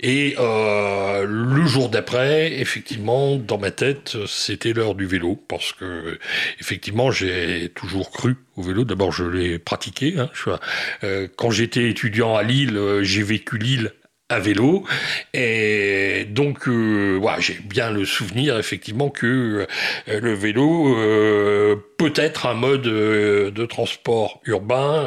et 0.00 0.34
euh, 0.38 1.26
le 1.28 1.66
jour 1.66 1.90
d'après, 1.90 2.58
effectivement, 2.60 3.36
dans 3.36 3.58
ma 3.58 3.70
tête, 3.70 4.16
c'était 4.26 4.72
l'heure 4.72 4.94
du 4.94 5.04
vélo 5.04 5.38
parce 5.48 5.72
que 5.74 6.18
effectivement, 6.60 7.10
j'ai 7.10 7.70
toujours 7.74 8.10
cru 8.10 8.36
au 8.56 8.62
vélo. 8.62 8.84
D'abord, 8.84 9.12
je 9.12 9.24
l'ai 9.24 9.58
pratiqué. 9.58 10.14
Hein, 10.18 10.30
euh, 11.04 11.28
quand 11.36 11.50
j'étais 11.50 11.90
étudiant 11.90 12.36
à 12.36 12.42
Lille, 12.42 12.80
j'ai 13.02 13.22
vécu 13.22 13.58
Lille 13.58 13.92
à 14.30 14.38
vélo. 14.38 14.84
Et 15.34 16.24
donc, 16.30 16.66
euh, 16.66 17.18
voilà, 17.20 17.40
j'ai 17.40 17.58
bien 17.62 17.90
le 17.90 18.06
souvenir 18.06 18.58
effectivement 18.58 19.10
que 19.10 19.66
euh, 20.08 20.20
le 20.20 20.32
vélo 20.32 20.96
euh, 20.96 21.76
peut 21.98 22.12
être 22.16 22.46
un 22.46 22.54
mode 22.54 22.82
de 22.82 23.66
transport 23.66 24.40
urbain 24.46 25.06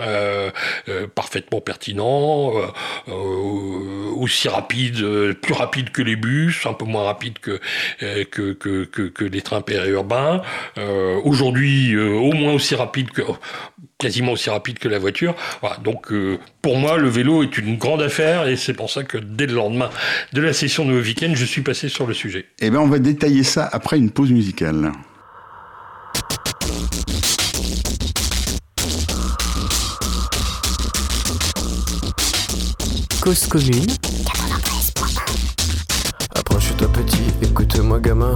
parfaitement 1.15 1.61
pertinent, 1.61 2.53
aussi 3.07 4.47
rapide, 4.47 5.33
plus 5.41 5.53
rapide 5.53 5.91
que 5.91 6.01
les 6.01 6.15
bus, 6.15 6.65
un 6.65 6.73
peu 6.73 6.85
moins 6.85 7.03
rapide 7.03 7.39
que 7.39 7.59
que, 7.99 8.53
que, 8.53 8.85
que, 8.85 9.01
que 9.03 9.25
les 9.25 9.41
trains 9.41 9.61
périurbains. 9.61 10.41
Aujourd'hui, 11.23 11.97
au 11.97 12.31
moins 12.31 12.53
aussi 12.53 12.75
rapide 12.75 13.11
que 13.11 13.21
quasiment 13.99 14.33
aussi 14.33 14.49
rapide 14.49 14.79
que 14.79 14.87
la 14.87 14.99
voiture. 14.99 15.35
Voilà, 15.61 15.77
donc 15.77 16.13
pour 16.61 16.77
moi, 16.77 16.97
le 16.97 17.09
vélo 17.09 17.43
est 17.43 17.57
une 17.57 17.77
grande 17.77 18.01
affaire 18.01 18.47
et 18.47 18.55
c'est 18.55 18.73
pour 18.73 18.91
ça 18.91 19.03
que 19.03 19.17
dès 19.17 19.47
le 19.47 19.53
lendemain 19.53 19.89
de 20.33 20.41
la 20.41 20.53
session 20.53 20.85
de 20.85 20.93
week-end, 20.93 21.31
je 21.33 21.45
suis 21.45 21.61
passé 21.61 21.89
sur 21.89 22.05
le 22.05 22.13
sujet. 22.13 22.45
Eh 22.59 22.69
bien, 22.69 22.79
on 22.79 22.87
va 22.87 22.99
détailler 22.99 23.43
ça 23.43 23.67
après 23.71 23.97
une 23.97 24.11
pause 24.11 24.31
musicale. 24.31 24.91
Cause 33.19 33.47
commune. 33.47 33.87
Approche-toi 36.35 36.87
petit, 36.93 37.23
écoute-moi 37.41 37.99
gamin. 37.99 38.35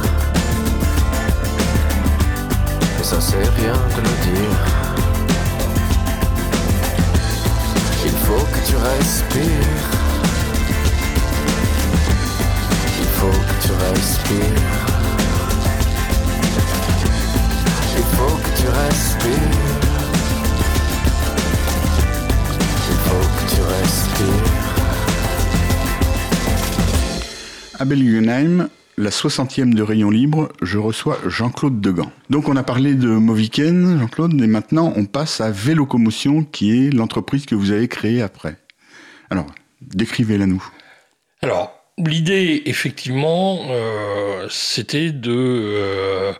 ça 3.11 3.19
c'est 3.19 3.49
rien 3.59 3.73
de 3.95 4.01
le 4.07 4.15
dire. 4.29 4.59
Il 8.05 8.17
faut 8.25 8.45
que 8.53 8.59
tu 8.69 8.75
respires. 8.77 9.81
Il 13.01 13.09
faut 13.19 13.39
que 13.47 13.55
tu 13.63 13.71
respires. 13.85 14.63
Il 17.97 18.07
faut 18.15 18.37
que 18.43 18.51
tu 18.59 18.67
respires. 18.81 19.57
Il 22.91 22.99
faut 23.07 23.27
que 23.35 23.43
tu 23.53 23.61
respires. 23.75 24.51
Abel 27.77 27.99
Guggenheim, 28.05 28.69
la 28.97 29.09
60e 29.09 29.73
de 29.73 29.81
Rayon 29.81 30.09
Libre, 30.09 30.49
je 30.61 30.77
reçois 30.77 31.17
Jean-Claude 31.27 31.81
Degan. 31.81 32.11
Donc 32.29 32.49
on 32.49 32.55
a 32.55 32.63
parlé 32.63 32.93
de 32.93 33.07
Moviken, 33.07 33.99
Jean-Claude, 33.99 34.41
et 34.41 34.47
maintenant 34.47 34.93
on 34.95 35.05
passe 35.05 35.41
à 35.41 35.51
Vélocomotion, 35.51 36.43
qui 36.43 36.71
est 36.71 36.89
l'entreprise 36.91 37.45
que 37.45 37.55
vous 37.55 37.71
avez 37.71 37.87
créée 37.87 38.21
après. 38.21 38.57
Alors, 39.29 39.47
décrivez-la 39.81 40.45
nous. 40.45 40.63
Alors, 41.41 41.73
l'idée, 41.97 42.63
effectivement, 42.65 43.61
euh, 43.69 44.47
c'était 44.49 45.11
de 45.11 45.31
euh, 45.33 46.33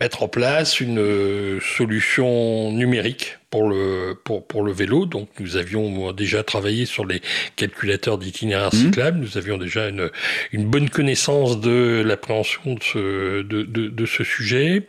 mettre 0.00 0.22
en 0.22 0.28
place 0.28 0.80
une 0.80 1.60
solution 1.60 2.72
numérique 2.72 3.38
pour 3.52 3.68
le, 3.68 4.18
pour, 4.24 4.44
pour 4.46 4.62
le 4.62 4.72
vélo. 4.72 5.04
Donc, 5.04 5.28
nous 5.38 5.56
avions 5.58 6.12
déjà 6.12 6.42
travaillé 6.42 6.86
sur 6.86 7.04
les 7.04 7.20
calculateurs 7.54 8.16
d'itinéraire 8.16 8.70
mmh. 8.72 8.78
cyclable. 8.78 9.18
Nous 9.20 9.36
avions 9.36 9.58
déjà 9.58 9.88
une, 9.90 10.10
une 10.52 10.64
bonne 10.64 10.88
connaissance 10.88 11.60
de 11.60 12.02
l'appréhension 12.04 12.74
de 12.74 12.82
ce, 12.82 13.42
de, 13.42 13.62
de, 13.62 13.88
de, 13.88 14.06
ce 14.06 14.24
sujet. 14.24 14.88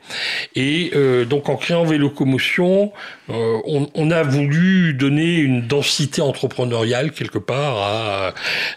Et 0.55 0.91
euh, 0.95 1.25
donc, 1.25 1.49
en 1.49 1.57
créant 1.57 1.83
Vélocomotion, 1.83 2.93
euh, 3.29 3.57
on, 3.65 3.89
on, 3.95 4.11
a 4.11 4.23
voulu 4.23 4.93
donner 4.93 5.35
une 5.35 5.67
densité 5.67 6.21
entrepreneuriale 6.21 7.11
quelque 7.11 7.39
part 7.39 7.77
à, 7.77 8.33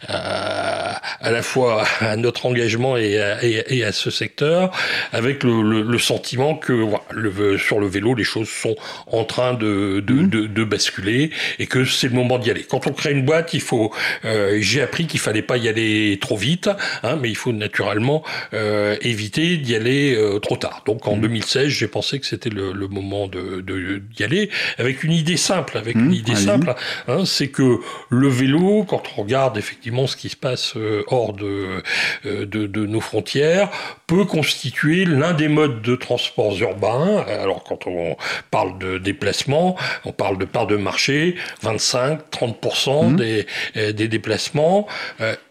à, 0.08 1.00
à 1.20 1.30
la 1.30 1.42
fois 1.42 1.84
à 2.00 2.16
notre 2.16 2.46
engagement 2.46 2.96
et 2.96 3.20
à, 3.20 3.44
et, 3.44 3.84
à 3.84 3.92
ce 3.92 4.10
secteur, 4.10 4.72
avec 5.12 5.44
le, 5.44 5.62
le, 5.62 5.82
le 5.82 5.98
sentiment 5.98 6.56
que 6.56 6.72
voilà, 6.72 7.04
le, 7.12 7.56
sur 7.56 7.78
le 7.78 7.86
vélo, 7.86 8.14
les 8.14 8.24
choses 8.24 8.48
sont 8.48 8.74
en 9.12 9.22
train 9.22 9.54
de 9.54 9.75
Mmh. 9.76 10.28
de, 10.28 10.46
de, 10.46 10.64
basculer 10.64 11.30
et 11.58 11.66
que 11.66 11.84
c'est 11.84 12.08
le 12.08 12.14
moment 12.14 12.38
d'y 12.38 12.50
aller. 12.50 12.64
Quand 12.64 12.86
on 12.86 12.92
crée 12.92 13.12
une 13.12 13.24
boîte, 13.24 13.54
il 13.54 13.60
faut. 13.60 13.92
Euh, 14.24 14.58
j'ai 14.60 14.82
appris 14.82 15.06
qu'il 15.06 15.20
fallait 15.20 15.42
pas 15.42 15.56
y 15.56 15.68
aller 15.68 16.18
trop 16.20 16.36
vite, 16.36 16.68
hein, 17.02 17.16
mais 17.20 17.28
il 17.28 17.36
faut 17.36 17.52
naturellement 17.52 18.24
euh, 18.52 18.96
éviter 19.02 19.56
d'y 19.56 19.74
aller 19.74 20.14
euh, 20.14 20.38
trop 20.38 20.56
tard. 20.56 20.82
Donc 20.86 21.06
en 21.06 21.16
2016, 21.16 21.66
mmh. 21.66 21.68
j'ai 21.68 21.88
pensé 21.88 22.18
que 22.18 22.26
c'était 22.26 22.50
le, 22.50 22.72
le, 22.72 22.88
moment 22.88 23.28
de 23.28 23.60
d'y 23.60 24.24
aller 24.24 24.50
avec 24.78 25.04
une 25.04 25.12
idée 25.12 25.36
simple, 25.36 25.78
avec 25.78 25.94
une 25.94 26.08
mmh, 26.08 26.14
idée 26.14 26.36
simple, 26.36 26.74
hein, 27.08 27.24
c'est 27.24 27.48
que 27.48 27.78
le 28.10 28.28
vélo, 28.28 28.84
quand 28.84 29.02
on 29.16 29.22
regarde 29.22 29.56
effectivement 29.58 30.06
ce 30.06 30.16
qui 30.16 30.28
se 30.28 30.36
passe 30.36 30.74
hors 31.08 31.32
de, 31.32 31.82
de, 32.24 32.44
de 32.44 32.86
nos 32.86 33.00
frontières, 33.00 33.70
peut 34.06 34.24
constituer 34.24 35.04
l'un 35.04 35.32
des 35.32 35.48
modes 35.48 35.82
de 35.82 35.96
transport 35.96 36.56
urbains. 36.58 37.24
Alors 37.28 37.64
quand 37.64 37.86
on 37.86 38.16
parle 38.50 38.78
de 38.78 38.98
déplacement 38.98 39.65
on 40.04 40.12
parle 40.12 40.38
de 40.38 40.44
part 40.44 40.66
de 40.66 40.76
marché, 40.76 41.36
25-30% 41.64 43.10
mmh. 43.10 43.16
des, 43.16 43.46
euh, 43.76 43.92
des 43.92 44.08
déplacements. 44.08 44.86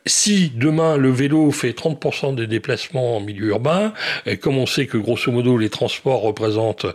Euh, 0.06 0.10
si 0.26 0.52
demain 0.56 0.98
le 0.98 1.12
vélo 1.12 1.52
fait 1.52 1.72
30% 1.72 2.36
des 2.36 2.48
déplacements 2.48 3.18
en 3.18 3.20
milieu 3.20 3.48
urbain, 3.50 3.94
et 4.26 4.38
comme 4.38 4.58
on 4.58 4.65
sait 4.65 4.86
que 4.86 4.98
grosso 4.98 5.32
modo 5.32 5.58
les 5.58 5.70
transports 5.70 6.22
représentent 6.22 6.86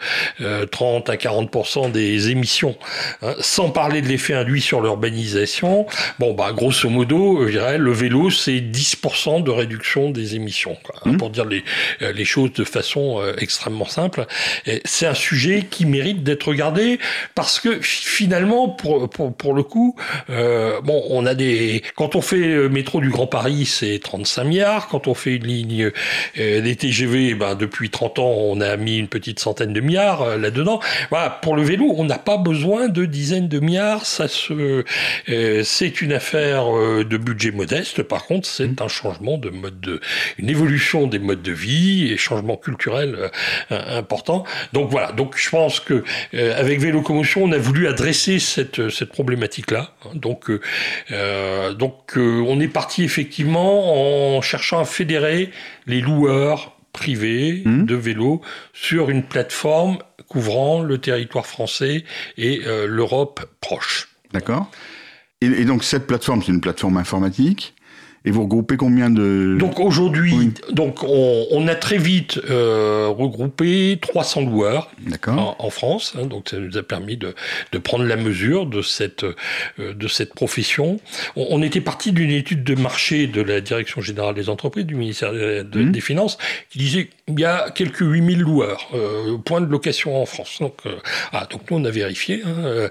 30 0.71 1.09
euh, 1.09 1.13
à 1.13 1.17
40% 1.17 1.93
des 1.93 2.31
émissions, 2.31 2.77
hein, 3.23 3.35
sans 3.41 3.71
parler 3.71 4.01
de 4.03 4.09
l'effet 4.09 4.35
induit 4.35 4.61
sur 4.61 4.81
l'urbanisation, 4.81 5.87
bon 6.19 6.35
bah 6.35 6.53
grosso 6.53 6.89
modo, 6.89 7.47
je 7.47 7.53
dirais 7.53 7.79
le 7.79 7.93
vélo 7.93 8.31
c'est 8.31 8.61
10% 8.61 9.43
de 9.43 9.51
réduction 9.51 10.11
des 10.11 10.35
émissions, 10.35 10.77
hein, 11.05 11.13
mmh. 11.13 11.17
pour 11.17 11.31
dire 11.31 11.45
les, 11.45 11.65
les 12.01 12.25
choses 12.25 12.53
de 12.53 12.65
façon 12.65 13.23
extrêmement 13.39 13.87
simple. 13.87 14.27
C'est 14.85 15.07
un 15.07 15.15
sujet 15.15 15.67
qui 15.69 15.87
mérite 15.87 16.23
d'être 16.23 16.49
regardé 16.49 16.99
parce 17.35 17.61
que 17.61 17.81
finalement, 17.81 18.69
pour, 18.69 19.09
pour, 19.09 19.35
pour 19.35 19.55
le 19.55 19.63
coup, 19.63 19.97
euh, 20.31 20.81
bon, 20.83 21.03
on 21.11 21.27
a 21.27 21.35
des. 21.35 21.83
Quand 21.97 22.17
on 22.17 22.23
fait 22.23 22.39
le 22.39 22.69
du 23.01 23.11
Grand 23.11 23.27
Paris, 23.27 23.67
c'est 23.67 23.99
35 23.99 24.45
milliards. 24.45 24.89
Quand 24.89 25.09
on 25.09 25.15
fait 25.15 25.37
une 25.37 25.47
ligne 25.47 25.91
euh, 26.39 26.61
des 26.61 26.77
TGV, 26.77 27.35
ben, 27.35 27.55
depuis 27.55 27.91
30 27.91 28.19
ans, 28.19 28.31
on 28.31 28.61
a 28.61 28.77
mis 28.77 28.99
une 28.99 29.09
petite 29.09 29.41
centaine 29.41 29.73
de 29.73 29.81
milliards 29.81 30.23
euh, 30.23 30.37
là-dedans. 30.37 30.81
Voilà, 31.11 31.31
pour 31.31 31.57
le 31.57 31.63
vélo, 31.63 31.95
on 31.97 32.05
n'a 32.05 32.19
pas 32.19 32.37
besoin 32.37 32.89
de 32.89 33.05
dizaines 33.05 33.49
de 33.49 33.59
milliards. 33.61 34.07
Ça 34.07 34.29
se, 34.29 34.85
euh, 35.29 35.63
c'est 35.65 36.01
une 36.01 36.13
affaire 36.13 36.65
de 36.71 37.17
budget 37.17 37.51
modeste. 37.51 38.03
Par 38.03 38.27
contre, 38.27 38.47
c'est 38.47 38.67
mmh. 38.67 38.77
un 38.81 38.89
changement 38.89 39.39
de 39.39 39.51
mode 39.51 39.81
de, 39.81 40.01
une 40.39 40.49
évolution 40.49 41.07
des 41.07 41.19
modes 41.19 41.43
de 41.43 41.53
vie 41.53 42.13
et 42.13 42.17
changement 42.17 42.57
culturel 42.57 43.31
important. 43.71 44.45
Donc 44.73 44.91
voilà. 44.91 45.13
Donc 45.13 45.37
je 45.37 45.51
pense 45.51 45.81
que 45.81 46.05
avec 46.33 46.81
Vélocomotion, 46.81 47.45
on 47.45 47.53
a 47.53 47.59
voulu 47.59 47.87
adresser 47.87 48.39
cette, 48.39 48.91
cette 48.91 49.11
problématique-là. 49.11 49.93
Donc, 50.15 50.51
donc 51.79 52.13
on 52.17 52.61
est 52.61 52.69
parti 52.69 52.90
effectivement 52.99 54.37
en 54.37 54.41
cherchant 54.43 54.81
à 54.81 54.85
fédérer 54.85 55.51
les 55.87 56.01
loueurs 56.01 56.77
privés 56.93 57.63
mmh. 57.65 57.85
de 57.85 57.95
vélos 57.95 58.41
sur 58.73 59.11
une 59.11 59.23
plateforme 59.23 59.99
couvrant 60.29 60.83
le 60.83 60.99
territoire 60.99 61.47
français 61.47 62.05
et 62.37 62.63
l'Europe 62.87 63.45
proche. 63.61 64.09
D'accord. 64.33 64.71
Et, 65.41 65.47
et, 65.47 65.65
donc 65.65 65.85
cette 65.85 66.07
plateforme, 66.07 66.43
c'est 66.43 66.53
une 66.53 66.61
plateforme 66.61 66.97
informatique. 66.97 67.75
Et 68.27 68.31
vous 68.31 68.43
regroupez 68.43 68.77
combien 68.77 69.09
de... 69.09 69.57
Donc 69.59 69.81
aujourd'hui, 69.81 70.53
donc 70.73 71.03
on, 71.03 71.67
a 71.69 71.75
très 71.75 71.97
vite 71.97 72.39
euh, 72.51 73.09
regroupé 73.09 73.99
300 74.01 74.43
loueurs 74.43 74.91
en, 75.27 75.57
en, 75.59 75.71
France. 75.71 76.15
Hein, 76.19 76.27
donc 76.27 76.51
ça 76.51 76.59
nous 76.59 76.77
a 76.77 76.83
permis 76.83 77.17
de, 77.17 77.35
de 77.73 77.79
prendre 77.79 78.05
la 78.05 78.17
mesure 78.17 78.67
de 78.67 78.83
cette, 78.83 79.25
euh, 79.25 79.95
de 79.95 80.07
cette 80.07 80.35
profession. 80.35 81.01
On, 81.35 81.63
était 81.63 81.81
parti 81.81 82.13
d'une 82.13 82.31
étude 82.31 82.63
de 82.63 82.75
marché 82.75 83.27
de 83.27 83.41
la 83.41 83.63
Direction 83.63 84.03
générale 84.03 84.35
des 84.35 84.51
entreprises, 84.51 84.85
du 84.85 84.97
ministère 84.97 85.33
mmh. 85.33 85.91
des 85.91 86.01
Finances, 86.01 86.37
qui 86.69 86.79
disait 86.79 87.09
qu'il 87.27 87.41
y 87.41 87.45
a 87.47 87.71
quelques 87.71 88.01
8000 88.01 88.41
loueurs, 88.41 88.89
euh, 88.95 89.39
points 89.39 89.63
de 89.63 89.71
location 89.71 90.21
en 90.21 90.27
France. 90.27 90.59
Donc, 90.61 90.75
euh, 90.85 90.97
ah, 91.33 91.47
donc 91.51 91.71
nous 91.71 91.79
on 91.79 91.85
a 91.87 91.91
vérifié. 91.91 92.43
Hein, 92.45 92.89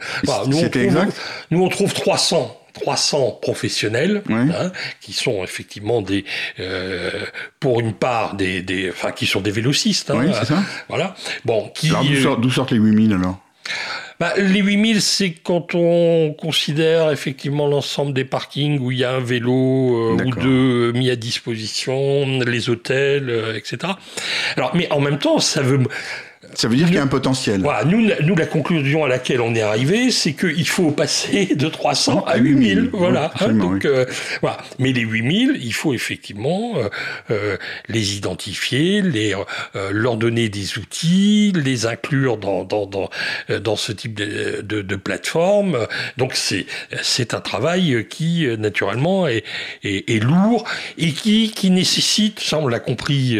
nous, 0.47 0.57
on 0.57 0.69
trouve, 0.69 1.05
nous 1.51 1.63
on 1.63 1.69
trouve 1.69 1.93
300 1.93 2.55
300 2.81 3.39
professionnels 3.41 4.23
hein, 4.29 4.71
qui 5.01 5.13
sont 5.13 5.43
effectivement 5.43 6.01
des, 6.01 6.25
euh, 6.59 7.11
pour 7.59 7.79
une 7.79 7.93
part 7.93 8.35
des, 8.35 8.61
des, 8.61 8.89
enfin 8.89 9.11
qui 9.11 9.25
sont 9.25 9.41
des 9.41 9.51
vélocistes. 9.51 10.09
Hein, 10.11 10.31
c'est 10.33 10.45
ça. 10.45 10.63
Voilà. 10.87 11.15
Bon, 11.45 11.69
qui. 11.73 11.89
d'où 11.89 12.51
sortent, 12.51 12.71
les 12.71 12.77
8000 12.77 13.13
alors? 13.13 13.39
Bah, 14.19 14.33
les 14.35 14.59
8000, 14.59 15.01
c'est 15.01 15.31
quand 15.31 15.75
on 15.75 16.33
considère 16.33 17.09
effectivement 17.09 17.67
l'ensemble 17.67 18.11
des 18.11 18.25
parkings 18.25 18.77
où 18.79 18.91
il 18.91 18.97
y 18.97 19.05
a 19.05 19.13
un 19.13 19.21
vélo 19.21 20.17
euh, 20.19 20.25
ou 20.25 20.31
deux 20.31 20.91
mis 20.91 21.09
à 21.09 21.15
disposition, 21.15 22.41
les 22.45 22.69
hôtels, 22.69 23.29
euh, 23.29 23.55
etc. 23.55 23.93
Alors, 24.57 24.75
mais 24.75 24.91
en 24.91 24.99
même 24.99 25.19
temps, 25.19 25.39
ça 25.39 25.61
veut 25.61 25.79
ça 26.55 26.67
veut 26.67 26.75
dire 26.75 26.88
qu'il 26.88 26.95
y 26.95 26.99
a 26.99 27.03
un 27.03 27.07
potentiel. 27.07 27.62
Voilà, 27.62 27.83
nous, 27.85 28.09
nous, 28.21 28.35
la 28.35 28.45
conclusion 28.45 29.05
à 29.05 29.07
laquelle 29.07 29.41
on 29.41 29.53
est 29.55 29.62
arrivé, 29.62 30.12
c'est 30.12 30.33
qu'il 30.33 30.67
faut 30.67 30.91
passer 30.91 31.55
de 31.55 31.67
300 31.67 32.25
à 32.25 32.38
8000. 32.38 32.89
Voilà. 32.93 33.31
Hein, 33.39 33.53
donc, 33.53 33.85
euh, 33.85 34.05
voilà. 34.41 34.57
Mais 34.79 34.91
les 34.91 35.01
8000, 35.01 35.59
il 35.62 35.73
faut 35.73 35.93
effectivement 35.93 36.73
euh, 36.77 36.89
euh, 37.31 37.57
les 37.88 38.17
identifier, 38.17 39.01
les, 39.01 39.33
euh, 39.75 39.91
leur 39.91 40.17
donner 40.17 40.49
des 40.49 40.77
outils, 40.77 41.53
les 41.55 41.85
inclure 41.85 42.38
dans, 42.38 42.63
dans, 42.63 42.85
dans, 42.85 43.09
dans 43.62 43.75
ce 43.75 43.91
type 43.91 44.13
de, 44.13 44.62
de, 44.62 44.81
de 44.81 44.95
plateforme. 44.95 45.88
Donc, 46.17 46.33
c'est, 46.35 46.65
c'est 47.01 47.33
un 47.33 47.41
travail 47.41 48.07
qui, 48.09 48.47
naturellement, 48.57 49.27
est, 49.27 49.43
est, 49.83 50.09
est, 50.09 50.23
lourd 50.23 50.65
et 50.97 51.12
qui, 51.12 51.51
qui 51.51 51.69
nécessite, 51.69 52.39
ça 52.39 52.57
on 52.57 52.67
l'a 52.67 52.79
compris 52.79 53.38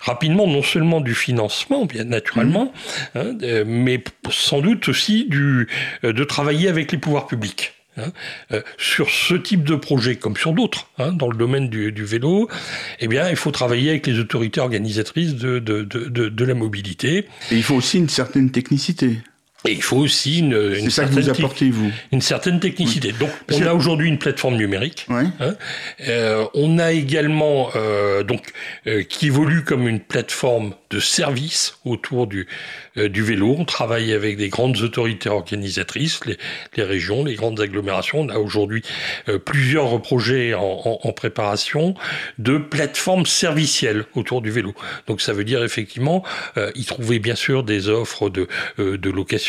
rapidement, 0.00 0.46
non 0.46 0.62
seulement 0.62 1.00
du 1.00 1.14
financement, 1.14 1.86
bien 1.86 2.04
naturellement, 2.04 2.49
Hein, 2.56 2.70
euh, 3.42 3.64
mais 3.66 4.02
sans 4.30 4.60
doute 4.60 4.88
aussi 4.88 5.26
du, 5.28 5.68
euh, 6.04 6.12
de 6.12 6.24
travailler 6.24 6.68
avec 6.68 6.92
les 6.92 6.98
pouvoirs 6.98 7.26
publics. 7.26 7.74
Hein, 7.96 8.12
euh, 8.52 8.62
sur 8.78 9.10
ce 9.10 9.34
type 9.34 9.64
de 9.64 9.74
projet, 9.74 10.16
comme 10.16 10.36
sur 10.36 10.52
d'autres, 10.52 10.88
hein, 10.98 11.12
dans 11.12 11.28
le 11.28 11.36
domaine 11.36 11.68
du, 11.68 12.04
vélo, 12.04 12.48
eh 13.00 13.08
bien, 13.08 13.28
il 13.28 13.36
faut 13.36 13.50
travailler 13.50 13.90
avec 13.90 14.06
les 14.06 14.18
autorités 14.20 14.60
organisatrices 14.60 15.34
de, 15.34 15.58
de, 15.58 15.82
de, 15.82 16.28
de 16.28 16.44
la 16.44 16.54
mobilité. 16.54 17.26
Et 17.50 17.56
il 17.56 17.62
faut 17.64 17.74
aussi 17.74 17.98
une 17.98 18.08
certaine 18.08 18.50
technicité. 18.50 19.18
Et 19.66 19.72
il 19.72 19.82
faut 19.82 19.98
aussi 19.98 20.38
une, 20.38 20.54
une 20.54 20.88
ça 20.88 21.02
certaine, 21.02 21.16
que 21.16 21.22
vous 21.22 21.30
apportez, 21.30 21.70
vous. 21.70 21.90
une 22.12 22.22
certaine 22.22 22.60
technicité. 22.60 23.12
Donc, 23.12 23.30
on 23.52 23.62
a 23.62 23.74
aujourd'hui 23.74 24.08
une 24.08 24.18
plateforme 24.18 24.56
numérique. 24.56 25.06
Hein, 25.10 25.32
euh, 26.08 26.46
on 26.54 26.78
a 26.78 26.92
également 26.92 27.68
euh, 27.76 28.22
donc 28.22 28.52
euh, 28.86 29.02
qui 29.02 29.26
évolue 29.26 29.62
comme 29.62 29.86
une 29.86 30.00
plateforme 30.00 30.74
de 30.90 31.00
service 31.00 31.78
autour 31.84 32.26
du 32.26 32.46
euh, 32.96 33.08
du 33.08 33.22
vélo. 33.22 33.54
On 33.58 33.64
travaille 33.64 34.12
avec 34.12 34.36
des 34.36 34.48
grandes 34.48 34.78
autorités 34.78 35.28
organisatrices, 35.28 36.24
les, 36.26 36.36
les 36.76 36.82
régions, 36.82 37.24
les 37.24 37.34
grandes 37.34 37.60
agglomérations. 37.60 38.20
On 38.20 38.28
a 38.28 38.38
aujourd'hui 38.38 38.82
euh, 39.28 39.38
plusieurs 39.38 40.00
projets 40.02 40.54
en, 40.54 40.62
en, 40.62 40.98
en, 41.02 41.12
préparation 41.12 41.94
de 42.38 42.58
plateformes 42.58 43.26
servicielles 43.26 44.04
autour 44.14 44.42
du 44.42 44.50
vélo. 44.50 44.74
Donc, 45.06 45.20
ça 45.20 45.32
veut 45.32 45.44
dire 45.44 45.62
effectivement 45.62 46.24
y 46.74 46.84
trouver 46.84 47.18
bien 47.18 47.34
sûr 47.34 47.62
des 47.62 47.88
offres 47.88 48.30
de 48.30 48.48
de 48.78 49.10
location 49.10 49.40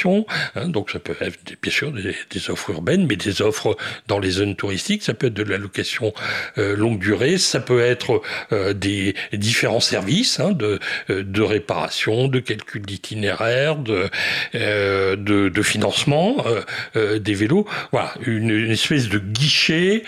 Hein, 0.55 0.69
donc 0.69 0.89
ça 0.91 0.99
peut 0.99 1.15
être 1.19 1.37
bien 1.61 1.71
sûr 1.71 1.91
des, 1.91 2.49
offres 2.49 2.71
urbaines, 2.71 3.05
mais 3.07 3.15
des 3.15 3.41
offres 3.41 3.77
dans 4.07 4.19
les 4.19 4.31
zones 4.31 4.55
touristiques. 4.55 5.03
Ça 5.03 5.13
peut 5.13 5.27
être 5.27 5.33
de 5.33 5.43
la 5.43 5.57
location 5.57 6.13
euh, 6.57 6.75
longue 6.75 6.99
durée. 6.99 7.37
Ça 7.37 7.59
peut 7.59 7.81
être 7.81 8.21
euh, 8.51 8.73
des 8.73 9.15
différents 9.33 9.79
services 9.79 10.39
hein, 10.39 10.51
de, 10.51 10.79
euh, 11.09 11.23
de 11.31 11.41
réparation, 11.41 12.27
de 12.27 12.39
calcul 12.39 12.81
d'itinéraire, 12.81 13.77
de, 13.77 14.09
de, 14.53 15.61
financement 15.61 16.43
des 16.95 17.33
vélos. 17.33 17.65
Voilà, 17.91 18.13
une, 18.25 18.51
espèce 18.71 19.09
de 19.09 19.19
guichet 19.19 20.03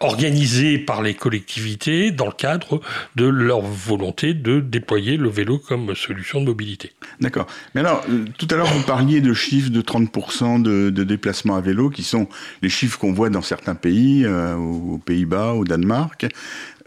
organisé 0.00 0.78
par 0.78 1.02
les 1.02 1.14
collectivités 1.14 2.10
dans 2.10 2.26
le 2.26 2.32
cadre 2.32 2.80
de 3.16 3.26
leur 3.26 3.60
volonté 3.60 4.34
de 4.34 4.60
déployer 4.60 5.16
le 5.16 5.28
vélo 5.28 5.58
comme 5.58 5.94
solution 5.94 6.40
de 6.40 6.46
mobilité. 6.46 6.92
D'accord. 7.20 7.46
Mais 7.74 7.80
alors, 7.80 8.04
tout 8.38 8.46
à 8.50 8.56
l'heure, 8.56 8.66
vous 8.66 8.82
parliez 8.82 9.20
de 9.20 9.32
chiffres 9.32 9.70
de 9.70 9.82
30% 9.82 10.62
de, 10.62 10.90
déplacements 11.04 11.56
à 11.56 11.60
vélo, 11.60 11.90
qui 11.90 12.02
sont 12.02 12.28
les 12.62 12.68
chiffres 12.68 12.98
qu'on 12.98 13.12
voit 13.12 13.30
dans 13.30 13.42
certains 13.42 13.74
pays, 13.74 14.24
euh, 14.24 14.54
aux 14.56 14.98
Pays-Bas, 14.98 15.52
au 15.52 15.64
Danemark, 15.64 16.26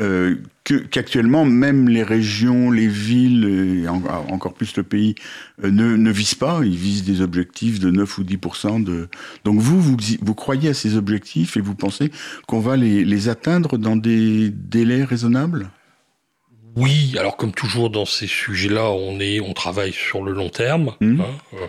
euh, 0.02 0.36
qu'actuellement, 0.64 1.46
même 1.46 1.90
les 1.90 2.04
régions, 2.04 2.72
les 2.72 2.88
villes, 2.88 3.46
et 3.54 3.88
encore 3.88 4.54
plus 4.54 4.76
le 4.76 4.84
pays, 4.84 5.16
euh, 5.64 5.72
ne, 5.72 5.96
ne, 5.96 6.12
visent 6.12 6.36
pas. 6.36 6.62
Ils 6.64 6.76
visent 6.76 7.04
des 7.04 7.22
objectifs 7.22 7.80
de 7.80 7.92
9 7.92 8.18
ou 8.18 8.24
10%. 8.24 8.84
De... 8.84 9.10
Donc 9.46 9.60
vous, 9.60 9.80
vous, 9.82 9.98
vous 10.22 10.36
croyez 10.36 10.70
à 10.70 10.74
ces 10.74 10.96
objectifs 10.96 11.58
et 11.58 11.62
vous 11.62 11.76
pensez 11.76 12.12
qu'on 12.48 12.60
va 12.60 12.76
les, 12.76 13.04
les 13.04 13.30
atteindre 13.30 13.78
dans 13.78 13.96
des 13.96 14.50
délais 14.50 15.04
raisonnables? 15.04 15.70
Oui, 16.76 17.16
alors 17.20 17.38
comme 17.38 17.52
toujours 17.52 17.92
dans 17.92 18.06
ces 18.06 18.26
sujets-là, 18.26 18.90
on 18.90 19.20
est, 19.20 19.40
on 19.40 19.54
travaille 19.54 19.94
sur 19.94 20.24
le 20.24 20.32
long 20.32 20.50
terme. 20.50 20.94
Mmh. 21.02 21.22
Hein. 21.22 21.60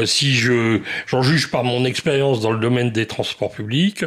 Euh, 0.00 0.06
si 0.06 0.34
je, 0.34 0.80
j'en 1.06 1.22
juge 1.22 1.50
par 1.50 1.62
mon 1.62 1.84
expérience 1.84 2.40
dans 2.40 2.50
le 2.50 2.58
domaine 2.58 2.90
des 2.90 3.06
transports 3.06 3.52
publics, 3.52 4.04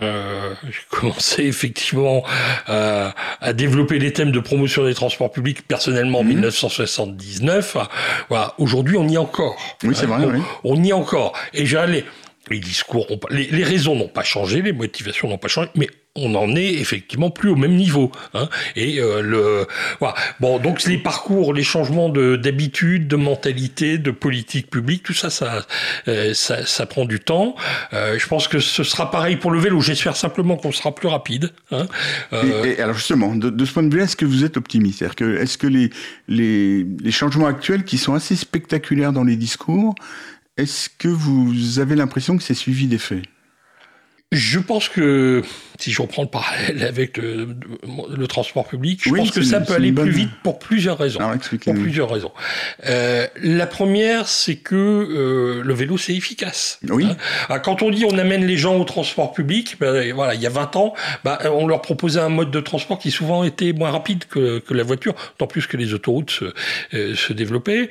euh, 0.00 0.54
j'ai 0.64 0.72
commencé 0.88 1.42
effectivement 1.46 2.24
euh, 2.68 3.10
à 3.40 3.52
développer 3.52 3.98
les 3.98 4.12
thèmes 4.12 4.32
de 4.32 4.40
promotion 4.40 4.84
des 4.84 4.94
transports 4.94 5.30
publics 5.30 5.66
personnellement 5.66 6.20
en 6.20 6.24
1979. 6.24 7.74
Mmh. 7.74 7.80
Voilà, 8.28 8.54
aujourd'hui 8.58 8.96
on 8.96 9.06
y 9.06 9.14
est 9.14 9.18
encore. 9.18 9.56
Oui, 9.82 9.94
c'est 9.94 10.06
vrai. 10.06 10.24
On, 10.24 10.30
oui. 10.30 10.40
on 10.64 10.82
y 10.82 10.90
est 10.90 10.94
encore. 10.94 11.34
Et 11.52 11.66
j'allais 11.66 12.04
les 12.50 12.58
discours, 12.58 13.06
les, 13.30 13.46
les, 13.46 13.64
raisons 13.64 13.94
n'ont 13.94 14.08
pas 14.08 14.24
changé, 14.24 14.62
les 14.62 14.72
motivations 14.72 15.28
n'ont 15.28 15.38
pas 15.38 15.48
changé, 15.48 15.70
mais 15.74 15.88
on 16.14 16.34
en 16.34 16.54
est 16.54 16.74
effectivement 16.74 17.30
plus 17.30 17.48
au 17.48 17.56
même 17.56 17.74
niveau. 17.74 18.12
Hein. 18.34 18.48
Et 18.76 19.00
euh, 19.00 19.22
le 19.22 19.66
voilà. 19.98 20.14
bon, 20.40 20.58
donc 20.58 20.82
les 20.84 20.98
parcours, 20.98 21.54
les 21.54 21.62
changements 21.62 22.08
de 22.08 22.36
d'habitude, 22.36 23.08
de 23.08 23.16
mentalité, 23.16 23.98
de 23.98 24.10
politique 24.10 24.68
publique, 24.68 25.02
tout 25.02 25.14
ça, 25.14 25.30
ça, 25.30 25.66
euh, 26.08 26.34
ça, 26.34 26.66
ça, 26.66 26.86
prend 26.86 27.06
du 27.06 27.18
temps. 27.18 27.56
Euh, 27.94 28.18
je 28.18 28.26
pense 28.26 28.46
que 28.46 28.58
ce 28.58 28.84
sera 28.84 29.10
pareil 29.10 29.36
pour 29.36 29.50
le 29.50 29.58
vélo. 29.58 29.80
J'espère 29.80 30.16
simplement 30.16 30.56
qu'on 30.56 30.72
sera 30.72 30.94
plus 30.94 31.08
rapide. 31.08 31.50
Hein. 31.70 31.86
Et, 32.32 32.68
et, 32.70 32.80
alors 32.80 32.94
justement, 32.94 33.34
de, 33.34 33.48
de 33.48 33.64
ce 33.64 33.72
point 33.72 33.82
de 33.82 33.90
vue-là, 33.90 34.04
est-ce 34.04 34.16
que 34.16 34.26
vous 34.26 34.44
êtes 34.44 34.56
optimiste? 34.56 35.02
Est-ce 35.02 35.14
que, 35.14 35.36
est-ce 35.38 35.56
que 35.56 35.66
les, 35.66 35.90
les 36.28 36.86
les 37.02 37.10
changements 37.10 37.46
actuels, 37.46 37.84
qui 37.84 37.98
sont 37.98 38.14
assez 38.14 38.36
spectaculaires 38.36 39.12
dans 39.12 39.24
les 39.24 39.36
discours, 39.36 39.94
est-ce 40.56 40.88
que 40.88 41.08
vous 41.08 41.78
avez 41.78 41.96
l'impression 41.96 42.36
que 42.36 42.42
c'est 42.42 42.54
suivi 42.54 42.86
des 42.86 42.98
faits 42.98 43.22
je 44.32 44.58
pense 44.58 44.88
que 44.88 45.42
si 45.78 45.90
je 45.90 46.00
reprends 46.00 46.22
le 46.22 46.28
parallèle 46.28 46.82
avec 46.88 47.16
le, 47.18 47.48
le 48.16 48.26
transport 48.26 48.66
public, 48.66 49.00
je 49.04 49.10
oui, 49.10 49.20
pense 49.20 49.30
que 49.30 49.42
ça 49.42 49.60
peut 49.60 49.74
aller 49.74 49.92
bonne... 49.92 50.06
plus 50.06 50.14
vite 50.14 50.30
pour 50.42 50.58
plusieurs 50.58 50.98
raisons. 50.98 51.20
Alors, 51.20 51.36
pour 51.36 51.74
plusieurs 51.74 52.10
raisons. 52.10 52.30
Euh, 52.86 53.26
la 53.42 53.66
première, 53.66 54.28
c'est 54.28 54.56
que 54.56 54.74
euh, 54.74 55.62
le 55.62 55.74
vélo 55.74 55.98
c'est 55.98 56.14
efficace. 56.14 56.78
Oui. 56.88 57.06
Hein 57.48 57.58
Quand 57.58 57.82
on 57.82 57.90
dit 57.90 58.04
on 58.04 58.16
amène 58.16 58.46
les 58.46 58.56
gens 58.56 58.76
au 58.76 58.84
transport 58.84 59.32
public, 59.32 59.76
ben, 59.80 60.12
voilà, 60.14 60.34
il 60.34 60.40
y 60.40 60.46
a 60.46 60.50
20 60.50 60.76
ans, 60.76 60.94
ben, 61.24 61.38
on 61.52 61.66
leur 61.66 61.82
proposait 61.82 62.20
un 62.20 62.28
mode 62.28 62.50
de 62.50 62.60
transport 62.60 62.98
qui 62.98 63.10
souvent 63.10 63.44
était 63.44 63.72
moins 63.72 63.90
rapide 63.90 64.24
que, 64.26 64.60
que 64.60 64.74
la 64.74 64.84
voiture, 64.84 65.14
tant 65.36 65.46
plus 65.46 65.66
que 65.66 65.76
les 65.76 65.94
autoroutes 65.94 66.30
se, 66.30 66.44
euh, 66.94 67.14
se 67.14 67.32
développaient. 67.32 67.88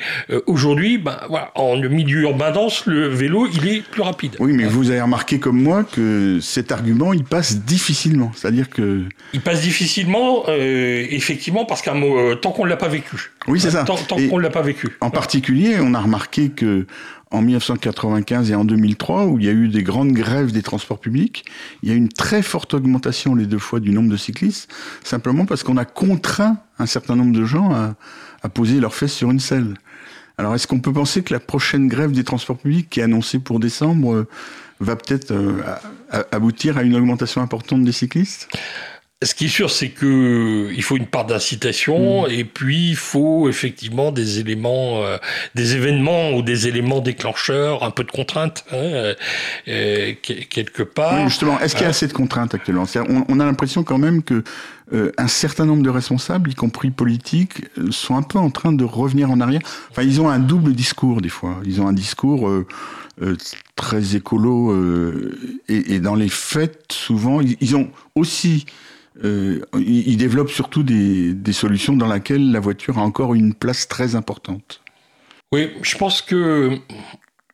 Aujourd'hui, 0.47 0.97
ben, 0.97 1.17
voilà, 1.29 1.51
en 1.55 1.75
milieu 1.77 2.21
urbain 2.21 2.51
dense, 2.51 2.85
le 2.85 3.07
vélo 3.07 3.47
il 3.53 3.67
est 3.67 3.81
plus 3.81 4.01
rapide. 4.01 4.37
Oui, 4.39 4.53
mais 4.53 4.65
hein 4.65 4.69
vous 4.71 4.89
avez 4.89 5.01
remarqué 5.01 5.39
comme 5.39 5.61
moi 5.61 5.83
que 5.83 6.30
cet 6.39 6.71
argument 6.71 7.13
il 7.13 7.23
passe 7.23 7.57
difficilement. 7.57 8.31
C'est-à-dire 8.35 8.69
que. 8.69 9.03
Il 9.33 9.41
passe 9.41 9.61
difficilement, 9.61 10.43
euh, 10.47 11.05
effectivement, 11.09 11.65
parce 11.65 11.81
qu'un 11.81 11.93
mot, 11.93 12.17
euh, 12.17 12.35
tant 12.35 12.51
qu'on 12.51 12.65
ne 12.65 12.69
l'a 12.69 12.77
pas 12.77 12.87
vécu. 12.87 13.31
Oui, 13.47 13.59
c'est 13.59 13.71
ça. 13.71 13.83
Tant, 13.83 13.95
tant 13.95 14.15
qu'on 14.15 14.37
ne 14.37 14.43
l'a 14.43 14.49
pas 14.49 14.61
vécu. 14.61 14.89
En 15.01 15.09
particulier, 15.09 15.77
on 15.79 15.93
a 15.93 15.99
remarqué 15.99 16.49
que 16.49 16.85
en 17.31 17.41
1995 17.41 18.51
et 18.51 18.55
en 18.55 18.65
2003, 18.65 19.25
où 19.25 19.39
il 19.39 19.45
y 19.45 19.49
a 19.49 19.53
eu 19.53 19.69
des 19.69 19.83
grandes 19.83 20.11
grèves 20.11 20.51
des 20.51 20.61
transports 20.61 20.99
publics, 20.99 21.45
il 21.81 21.89
y 21.89 21.91
a 21.91 21.95
eu 21.95 21.97
une 21.97 22.09
très 22.09 22.41
forte 22.41 22.73
augmentation 22.73 23.35
les 23.35 23.45
deux 23.45 23.57
fois 23.57 23.79
du 23.79 23.91
nombre 23.91 24.09
de 24.09 24.17
cyclistes, 24.17 24.69
simplement 25.03 25.45
parce 25.45 25.63
qu'on 25.63 25.77
a 25.77 25.85
contraint 25.85 26.57
un 26.77 26.85
certain 26.85 27.15
nombre 27.15 27.33
de 27.33 27.45
gens 27.45 27.71
à, 27.71 27.95
à 28.43 28.49
poser 28.49 28.79
leurs 28.79 28.93
fesses 28.93 29.13
sur 29.13 29.31
une 29.31 29.39
selle. 29.39 29.75
Alors, 30.37 30.55
est-ce 30.55 30.67
qu'on 30.67 30.79
peut 30.79 30.93
penser 30.93 31.21
que 31.21 31.33
la 31.33 31.39
prochaine 31.39 31.87
grève 31.87 32.11
des 32.11 32.23
transports 32.23 32.57
publics, 32.57 32.89
qui 32.89 32.99
est 32.99 33.03
annoncée 33.03 33.39
pour 33.39 33.59
décembre, 33.59 34.25
va 34.81 34.95
peut-être 34.95 35.31
euh, 35.31 35.61
aboutir 36.31 36.77
à 36.77 36.83
une 36.83 36.95
augmentation 36.95 37.41
importante 37.41 37.83
des 37.83 37.91
cyclistes? 37.91 38.49
Ce 39.23 39.35
qui 39.35 39.45
est 39.45 39.49
sûr, 39.49 39.69
c'est 39.69 39.89
que 39.89 40.71
il 40.75 40.81
faut 40.81 40.97
une 40.97 41.05
part 41.05 41.25
d'incitation 41.25 42.23
mmh. 42.23 42.31
et 42.31 42.43
puis 42.43 42.89
il 42.89 42.95
faut 42.95 43.49
effectivement 43.49 44.11
des 44.11 44.39
éléments, 44.39 45.03
euh, 45.03 45.17
des 45.53 45.75
événements 45.75 46.31
ou 46.31 46.41
des 46.41 46.67
éléments 46.67 47.01
déclencheurs, 47.01 47.83
un 47.83 47.91
peu 47.91 48.03
de 48.03 48.09
contraintes 48.09 48.65
hein, 48.71 49.13
euh, 49.67 50.13
quelque 50.23 50.81
part. 50.81 51.29
justement, 51.29 51.59
est-ce 51.59 51.75
qu'il 51.75 51.83
y 51.83 51.85
a 51.85 51.89
assez 51.89 52.07
de 52.07 52.13
contraintes 52.13 52.55
actuellement? 52.55 52.85
On, 52.95 53.25
on, 53.29 53.39
a 53.39 53.45
l'impression 53.45 53.83
quand 53.83 53.99
même 53.99 54.23
que 54.23 54.43
euh, 54.91 55.11
un 55.19 55.27
certain 55.27 55.65
nombre 55.65 55.83
de 55.83 55.91
responsables, 55.91 56.49
y 56.49 56.55
compris 56.55 56.89
politiques, 56.89 57.65
sont 57.91 58.15
un 58.15 58.23
peu 58.23 58.39
en 58.39 58.49
train 58.49 58.73
de 58.73 58.83
revenir 58.83 59.29
en 59.29 59.39
arrière. 59.39 59.61
Enfin, 59.91 60.01
ils 60.01 60.19
ont 60.19 60.29
un 60.29 60.39
double 60.39 60.73
discours 60.73 61.21
des 61.21 61.29
fois. 61.29 61.57
Ils 61.63 61.79
ont 61.79 61.87
un 61.87 61.93
discours 61.93 62.49
très 63.75 64.15
écolo 64.15 64.75
et, 65.67 65.95
et, 65.95 65.99
dans 65.99 66.15
les 66.15 66.29
faits, 66.29 66.91
souvent, 66.91 67.39
ils 67.41 67.75
ont 67.75 67.91
aussi 68.15 68.65
euh, 69.23 69.59
il, 69.75 70.17
développe 70.17 70.49
surtout 70.49 70.83
des, 70.83 71.53
solutions 71.53 71.95
dans 71.95 72.11
lesquelles 72.11 72.51
la 72.51 72.59
voiture 72.59 72.97
a 72.97 73.01
encore 73.01 73.35
une 73.35 73.53
place 73.53 73.87
très 73.87 74.15
importante. 74.15 74.81
Oui, 75.51 75.69
je 75.81 75.97
pense 75.97 76.21
que 76.21 76.77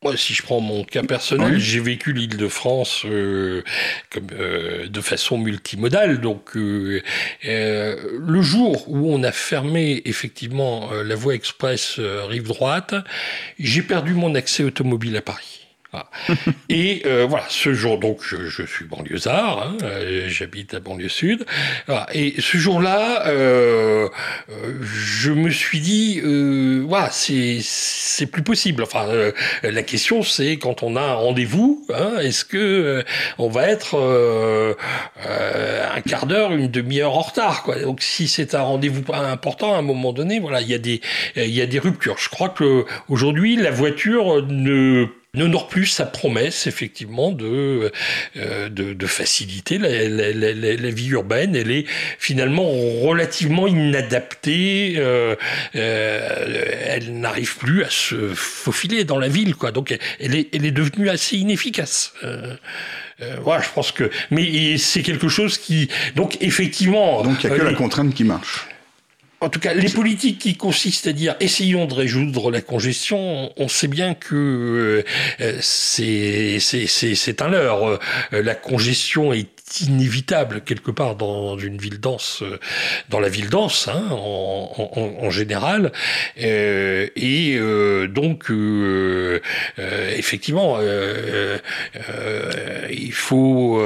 moi, 0.03 0.15
si 0.15 0.33
je 0.33 0.43
prends 0.43 0.60
mon 0.60 0.83
cas 0.83 1.03
personnel, 1.03 1.57
j'ai 1.57 1.79
vécu 1.79 2.13
l'île 2.13 2.38
de 2.38 2.47
France 2.47 3.03
euh, 3.05 3.63
comme, 4.10 4.27
euh, 4.33 4.88
de 4.88 5.01
façon 5.01 5.38
multimodale. 5.38 6.19
Donc, 6.21 6.51
le 6.55 8.41
jour 8.41 8.89
où 8.89 9.13
on 9.13 9.23
a 9.23 9.31
fermé 9.31 10.01
effectivement 10.05 10.91
la 10.91 11.15
voie 11.15 11.36
express 11.36 11.99
rive 11.99 12.47
droite, 12.47 12.95
j'ai 13.60 13.81
perdu 13.81 14.13
mon 14.13 14.36
accès 14.36 14.63
automobile 14.63 15.15
à 15.17 15.21
Paris. 15.21 15.66
Et 16.69 17.03
euh, 17.05 17.25
voilà, 17.27 17.45
ce 17.49 17.73
jour, 17.73 17.97
donc 17.97 18.19
je, 18.21 18.65
suis 18.65 18.86
banlieusard, 18.86 19.63
hein, 19.63 19.77
euh, 19.83 20.25
j'habite 20.27 20.73
à 20.73 20.79
banlieue 20.79 21.10
sud. 21.10 21.45
et 22.13 22.36
ce 22.39 22.57
jour-là, 22.57 23.27
euh, 23.27 24.10
je 24.81 25.31
me 25.31 25.49
suis 25.49 25.79
dit, 25.79 26.21
voilà, 26.86 27.10
c'est 27.12 27.60
c'est 27.62 28.27
plus 28.27 28.43
possible. 28.43 28.83
Enfin, 28.83 29.07
la 29.63 29.83
question 29.83 30.23
c'est 30.23 30.57
quand 30.57 30.83
on 30.83 30.95
a 30.95 31.01
un 31.01 31.13
rendez-vous, 31.13 31.86
hein, 31.93 32.17
est-ce 32.21 32.45
que 32.45 33.03
on 33.38 33.49
va 33.49 33.67
être 33.67 33.95
un 35.95 36.01
quart 36.01 36.25
d'heure, 36.25 36.51
une 36.51 36.67
demi-heure 36.67 37.15
en 37.15 37.21
retard, 37.21 37.63
quoi. 37.63 37.79
Donc 37.79 38.01
si 38.01 38.27
c'est 38.27 38.55
un 38.55 38.62
rendez-vous 38.62 39.03
important, 39.13 39.73
à 39.73 39.77
un 39.77 39.81
moment 39.81 40.13
donné, 40.13 40.39
voilà, 40.39 40.62
il 40.62 40.67
y 40.67 40.73
a 40.73 40.79
des 40.79 41.01
il 41.36 41.53
y 41.53 41.62
a 41.62 41.65
des 41.65 41.79
ruptures. 41.79 42.17
Je 42.17 42.29
crois 42.29 42.49
que 42.49 42.86
aujourd'hui 43.10 43.55
la 43.55 43.71
voiture 43.71 44.45
ne 44.47 45.07
n'honore 45.38 45.67
plus 45.67 45.86
sa 45.86 46.06
promesse, 46.06 46.67
effectivement, 46.67 47.32
de, 47.32 47.91
euh, 48.36 48.69
de, 48.69 49.08
faciliter 49.08 49.78
la, 49.78 50.89
vie 50.91 51.08
urbaine. 51.10 51.56
Elle 51.56 51.71
est 51.71 51.86
finalement 52.19 52.69
relativement 52.69 53.67
inadaptée. 53.67 54.95
Euh, 54.97 55.36
euh, 55.76 56.65
elle 56.88 57.19
n'arrive 57.19 57.58
plus 57.58 57.84
à 57.84 57.89
se 57.89 58.34
faufiler 58.34 59.04
dans 59.04 59.19
la 59.19 59.30
ville, 59.30 59.56
quoi. 59.56 59.71
Donc, 59.71 59.97
elle 60.19 60.36
est, 60.36 60.50
elle 60.54 60.65
est 60.65 60.71
devenue 60.71 61.10
assez 61.10 61.38
inefficace. 61.38 62.13
voilà, 63.41 63.62
je 63.62 63.69
pense 63.73 63.91
que. 63.91 64.10
Mais 64.32 64.78
c'est 64.78 65.04
quelque 65.04 65.30
chose 65.30 65.58
qui. 65.58 65.89
Donc, 66.15 66.38
effectivement. 66.41 67.23
Donc, 67.23 67.43
il 67.43 67.50
n'y 67.50 67.56
a 67.56 67.60
que 67.60 67.63
la 67.63 67.73
contrainte 67.73 68.13
qui 68.13 68.23
marche. 68.23 68.67
En 69.39 69.50
tout 69.50 69.60
cas, 69.60 69.76
les 69.76 69.89
politiques 69.89 70.39
qui 70.39 70.56
consistent 70.56 71.08
à 71.08 71.13
dire 71.13 71.36
essayons 71.39 71.86
de 71.86 71.93
résoudre 71.93 72.50
la 72.50 72.62
congestion, 72.62 73.52
on 73.56 73.67
sait 73.67 73.88
bien 73.88 74.15
que 74.15 75.04
euh, 75.39 75.58
c'est 75.62 76.58
c'est 76.60 77.41
un 77.43 77.50
leurre. 77.50 78.00
La 78.32 78.56
congestion 78.56 79.34
est 79.34 79.57
inévitable 79.82 80.62
quelque 80.62 80.91
part 80.91 81.15
dans 81.15 81.58
une 81.58 81.77
ville 81.77 81.99
dense, 81.99 82.41
euh, 82.41 82.60
dans 83.10 83.19
la 83.19 83.30
ville 83.30 83.49
dense 83.49 83.88
hein, 83.88 84.03
en, 84.12 84.91
en, 84.95 85.25
en, 85.25 85.30
général. 85.30 85.91
Euh, 86.41 87.08
et 87.15 87.56
euh, 87.58 88.08
donc, 88.08 88.49
euh, 88.49 89.39
effectivement, 90.15 90.80
il 92.89 93.13
faut 93.13 93.82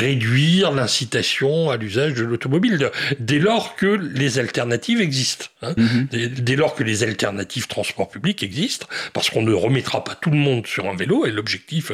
réduire 0.00 0.72
l'incitation 0.72 1.70
à 1.70 1.76
l'usage 1.76 2.14
de 2.14 2.24
l'automobile 2.24 2.90
dès 3.18 3.38
lors 3.38 3.76
que 3.76 3.86
les 3.86 4.38
alternatives 4.38 5.00
existent. 5.00 5.46
Hein, 5.62 5.74
mm-hmm. 5.76 6.40
dès, 6.40 6.56
lors 6.56 6.74
que 6.74 6.82
les 6.82 7.02
alternatives 7.02 7.66
transport 7.66 8.08
public 8.08 8.42
existent, 8.42 8.86
parce 9.12 9.30
qu'on 9.30 9.42
ne 9.42 9.52
remettra 9.52 10.04
pas 10.04 10.14
tout 10.14 10.30
le 10.30 10.36
monde 10.36 10.66
sur 10.66 10.88
un 10.88 10.96
vélo 10.96 11.26
et 11.26 11.30
l'objectif 11.30 11.92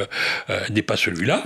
n'est 0.71 0.81
pas 0.81 0.97
celui-là. 0.97 1.43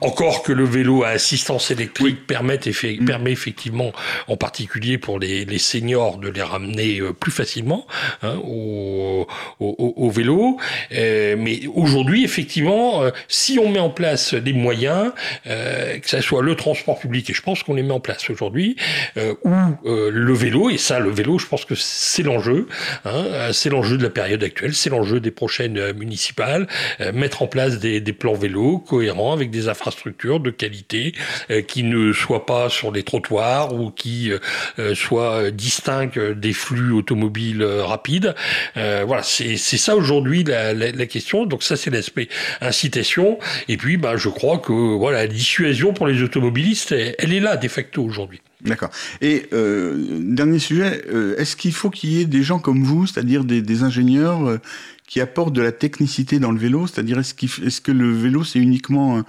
Encore 0.00 0.42
que 0.42 0.52
le 0.52 0.64
vélo 0.64 0.95
à 1.04 1.10
assistance 1.10 1.70
électrique 1.70 2.26
permet, 2.26 2.58
mm. 2.58 3.04
permet 3.04 3.32
effectivement, 3.32 3.92
en 4.28 4.36
particulier 4.36 4.98
pour 4.98 5.18
les, 5.18 5.44
les 5.44 5.58
seniors, 5.58 6.18
de 6.18 6.28
les 6.28 6.42
ramener 6.42 7.00
euh, 7.00 7.12
plus 7.12 7.32
facilement 7.32 7.86
hein, 8.22 8.36
au, 8.44 9.26
au, 9.60 9.94
au, 9.96 10.10
vélo. 10.10 10.58
Euh, 10.92 11.36
mais 11.38 11.60
aujourd'hui, 11.74 12.24
effectivement, 12.24 13.02
euh, 13.02 13.10
si 13.28 13.58
on 13.58 13.70
met 13.70 13.78
en 13.78 13.90
place 13.90 14.34
des 14.34 14.52
moyens, 14.52 15.12
que 15.44 16.08
ce 16.08 16.20
soit 16.20 16.42
le 16.42 16.54
transport 16.54 16.98
public, 16.98 17.30
et 17.30 17.34
je 17.34 17.42
pense 17.42 17.62
qu'on 17.62 17.74
les 17.74 17.82
met 17.82 17.92
en 17.92 18.00
place 18.00 18.28
aujourd'hui, 18.30 18.76
ou 19.16 19.50
le 19.84 20.32
vélo, 20.32 20.70
et 20.70 20.78
ça, 20.78 20.98
le 21.00 21.10
vélo, 21.10 21.38
je 21.38 21.46
pense 21.46 21.64
que 21.64 21.74
c'est 21.74 22.22
l'enjeu, 22.22 22.68
hein, 23.04 23.50
c'est 23.52 23.70
l'enjeu 23.70 23.96
de 23.96 24.02
la 24.02 24.10
période 24.10 24.42
actuelle, 24.42 24.74
c'est 24.74 24.90
l'enjeu 24.90 25.20
des 25.20 25.30
prochaines 25.30 25.92
municipales, 25.92 26.66
mettre 27.14 27.42
en 27.42 27.46
place 27.46 27.78
des, 27.78 28.00
des 28.00 28.12
plans 28.12 28.34
vélo 28.34 28.78
cohérents 28.78 29.32
avec 29.32 29.50
des 29.50 29.68
infrastructures 29.68 30.40
de 30.40 30.50
qualité 30.50 30.85
euh, 30.94 31.62
qui 31.62 31.82
ne 31.82 32.12
soit 32.12 32.46
pas 32.46 32.68
sur 32.68 32.92
les 32.92 33.02
trottoirs 33.02 33.74
ou 33.74 33.90
qui 33.90 34.30
euh, 34.30 34.38
euh, 34.78 34.94
soit 34.94 35.50
distinct 35.50 36.18
des 36.18 36.52
flux 36.52 36.92
automobiles 36.92 37.64
rapides. 37.64 38.34
voilà, 38.74 39.22
c'est 39.22 39.56
ça 39.56 39.96
aujourd'hui 39.96 40.44
la, 40.44 41.06
question. 41.06 41.46
Donc 41.46 41.62
ça, 41.62 41.76
c'est 41.76 41.90
l'aspect 41.90 42.28
incitation. 42.60 43.38
Et 43.68 43.76
puis, 43.76 43.96
bah, 43.96 44.16
je 44.16 44.28
crois 44.28 44.58
que 44.58 44.72
voilà, 44.72 45.18
la 45.18 45.26
dissuasion 45.26 45.92
pour 45.92 46.06
les 46.06 46.22
automobilistes, 46.22 46.92
elle, 46.92 47.32
est 47.32 47.40
là 47.40 47.56
de 47.56 47.68
facto 47.68 48.02
aujourd'hui. 48.02 48.40
D'accord. 48.62 48.90
Et 49.20 49.46
dernier 49.52 50.58
sujet, 50.58 51.02
est-ce 51.38 51.56
qu'il 51.56 51.72
faut 51.72 51.90
qu'il 51.90 52.12
y 52.12 52.20
ait 52.20 52.26
des 52.26 52.42
gens 52.42 52.58
comme 52.58 52.82
vous, 52.82 53.06
c'est-à-dire 53.06 53.44
des, 53.44 53.82
ingénieurs 53.82 54.58
qui 55.06 55.20
apportent 55.20 55.54
de 55.54 55.62
la 55.62 55.72
technicité 55.72 56.38
dans 56.38 56.52
le 56.52 56.58
vélo 56.58 56.86
C'est-à-dire 56.86 57.18
est-ce 57.18 57.34
est 57.34 57.80
que 57.80 57.92
le 57.92 58.12
vélo 58.12 58.44
c'est 58.44 58.58
uniquement 58.58 59.22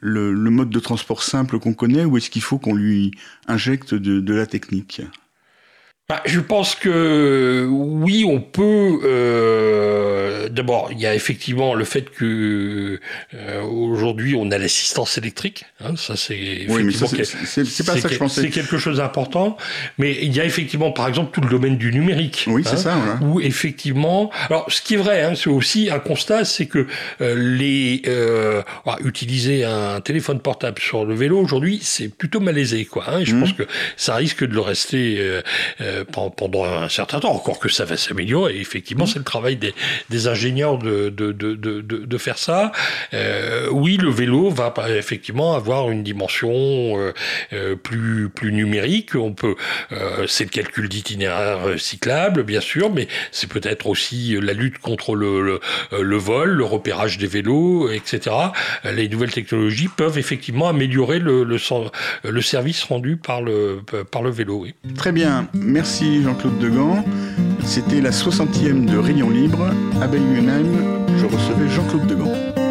le, 0.00 0.32
mode 0.32 0.70
de 0.70 0.80
transport 0.80 1.22
simple 1.22 1.58
qu'on 1.58 1.74
connaît 1.74 2.04
ou 2.04 2.16
est-ce 2.16 2.30
qu'il 2.30 2.42
faut 2.42 2.58
qu'on 2.58 2.74
lui 2.74 3.12
injecte 3.46 3.94
de 3.94 4.34
la 4.34 4.46
technique? 4.46 5.02
Bah, 6.08 6.20
je 6.26 6.40
pense 6.40 6.74
que 6.74 7.66
oui, 7.70 8.24
on 8.26 8.40
peut. 8.40 9.00
Euh, 9.04 10.48
D'abord, 10.48 10.90
il 10.92 11.00
y 11.00 11.06
a 11.06 11.14
effectivement 11.14 11.74
le 11.74 11.84
fait 11.84 12.10
que 12.10 13.00
euh, 13.34 13.62
aujourd'hui 13.62 14.34
on 14.34 14.50
a 14.50 14.58
l'assistance 14.58 15.16
électrique. 15.16 15.64
Hein, 15.80 15.94
ça, 15.96 16.16
c'est 16.16 16.66
oui, 16.68 16.92
c'est 16.92 17.86
pas 17.86 17.96
ça 17.96 18.08
que 18.08 18.14
je 18.14 18.18
pensais. 18.18 18.42
C'est 18.42 18.50
quelque 18.50 18.76
chose 18.76 18.98
d'important. 18.98 19.56
Mais 19.96 20.18
il 20.20 20.36
y 20.36 20.40
a 20.40 20.44
effectivement, 20.44 20.92
par 20.92 21.08
exemple, 21.08 21.30
tout 21.32 21.40
le 21.40 21.48
domaine 21.48 21.78
du 21.78 21.92
numérique. 21.92 22.44
Oui, 22.48 22.62
c'est 22.64 22.74
hein, 22.74 22.76
ça. 22.76 22.96
Voilà. 22.96 23.20
Où 23.22 23.40
effectivement, 23.40 24.30
alors 24.50 24.66
ce 24.70 24.82
qui 24.82 24.94
est 24.94 24.98
vrai, 24.98 25.22
hein, 25.22 25.34
c'est 25.34 25.48
aussi 25.48 25.88
un 25.90 26.00
constat, 26.00 26.44
c'est 26.44 26.66
que 26.66 26.86
euh, 27.20 27.34
les 27.36 28.02
euh, 28.06 28.62
utiliser 29.04 29.64
un 29.64 30.00
téléphone 30.00 30.40
portable 30.40 30.80
sur 30.80 31.04
le 31.06 31.14
vélo 31.14 31.38
aujourd'hui, 31.38 31.78
c'est 31.80 32.08
plutôt 32.08 32.40
malaisé, 32.40 32.84
quoi. 32.84 33.04
Hein, 33.08 33.20
et 33.20 33.24
je 33.24 33.34
mmh. 33.34 33.40
pense 33.40 33.52
que 33.52 33.62
ça 33.96 34.16
risque 34.16 34.44
de 34.44 34.52
le 34.52 34.60
rester. 34.60 35.16
Euh, 35.80 36.01
pendant 36.04 36.64
un 36.64 36.88
certain 36.88 37.20
temps, 37.20 37.32
encore 37.32 37.58
que 37.58 37.68
ça 37.68 37.84
va 37.84 37.96
s'améliorer. 37.96 38.58
Effectivement, 38.60 39.06
c'est 39.06 39.18
le 39.18 39.24
travail 39.24 39.56
des, 39.56 40.28
ingénieurs 40.28 40.78
de, 40.78 42.18
faire 42.18 42.38
ça. 42.38 42.72
Euh, 43.14 43.68
oui, 43.70 43.96
le 43.96 44.10
vélo 44.10 44.50
va 44.50 44.72
effectivement 44.88 45.54
avoir 45.54 45.90
une 45.90 46.02
dimension 46.02 46.52
euh, 46.52 47.12
euh 47.52 47.76
plus, 47.76 48.30
numérique. 48.42 49.14
On 49.14 49.32
peut, 49.32 49.54
c'est 50.26 50.44
le 50.44 50.50
calcul 50.50 50.88
d'itinéraire 50.88 51.78
cyclable, 51.78 52.42
bien 52.42 52.60
sûr, 52.60 52.92
mais 52.92 53.08
c'est 53.30 53.48
peut-être 53.48 53.86
aussi 53.86 54.36
la 54.40 54.52
lutte 54.52 54.78
contre 54.78 55.14
le, 55.14 55.60
vol, 56.16 56.50
le 56.50 56.64
repérage 56.64 57.18
des 57.18 57.26
vélos, 57.26 57.90
etc. 57.90 58.36
Les 58.84 59.08
nouvelles 59.08 59.32
technologies 59.32 59.88
peuvent 59.88 60.18
effectivement 60.18 60.68
améliorer 60.68 61.18
le, 61.18 61.58
service 62.40 62.82
rendu 62.84 63.16
par 63.16 63.42
le, 63.42 63.82
vélo. 64.30 64.66
Très 64.96 65.12
bien, 65.12 65.48
merci. 65.54 65.81
Merci 65.82 66.22
Jean-Claude 66.22 66.60
Degan. 66.60 67.02
C'était 67.64 68.00
la 68.00 68.10
60e 68.10 68.84
de 68.84 68.98
Rayon 68.98 69.30
Libre. 69.30 69.66
À 70.00 70.06
Belguenheim, 70.06 70.64
je 71.18 71.26
recevais 71.26 71.68
Jean-Claude 71.68 72.06
Degan. 72.06 72.61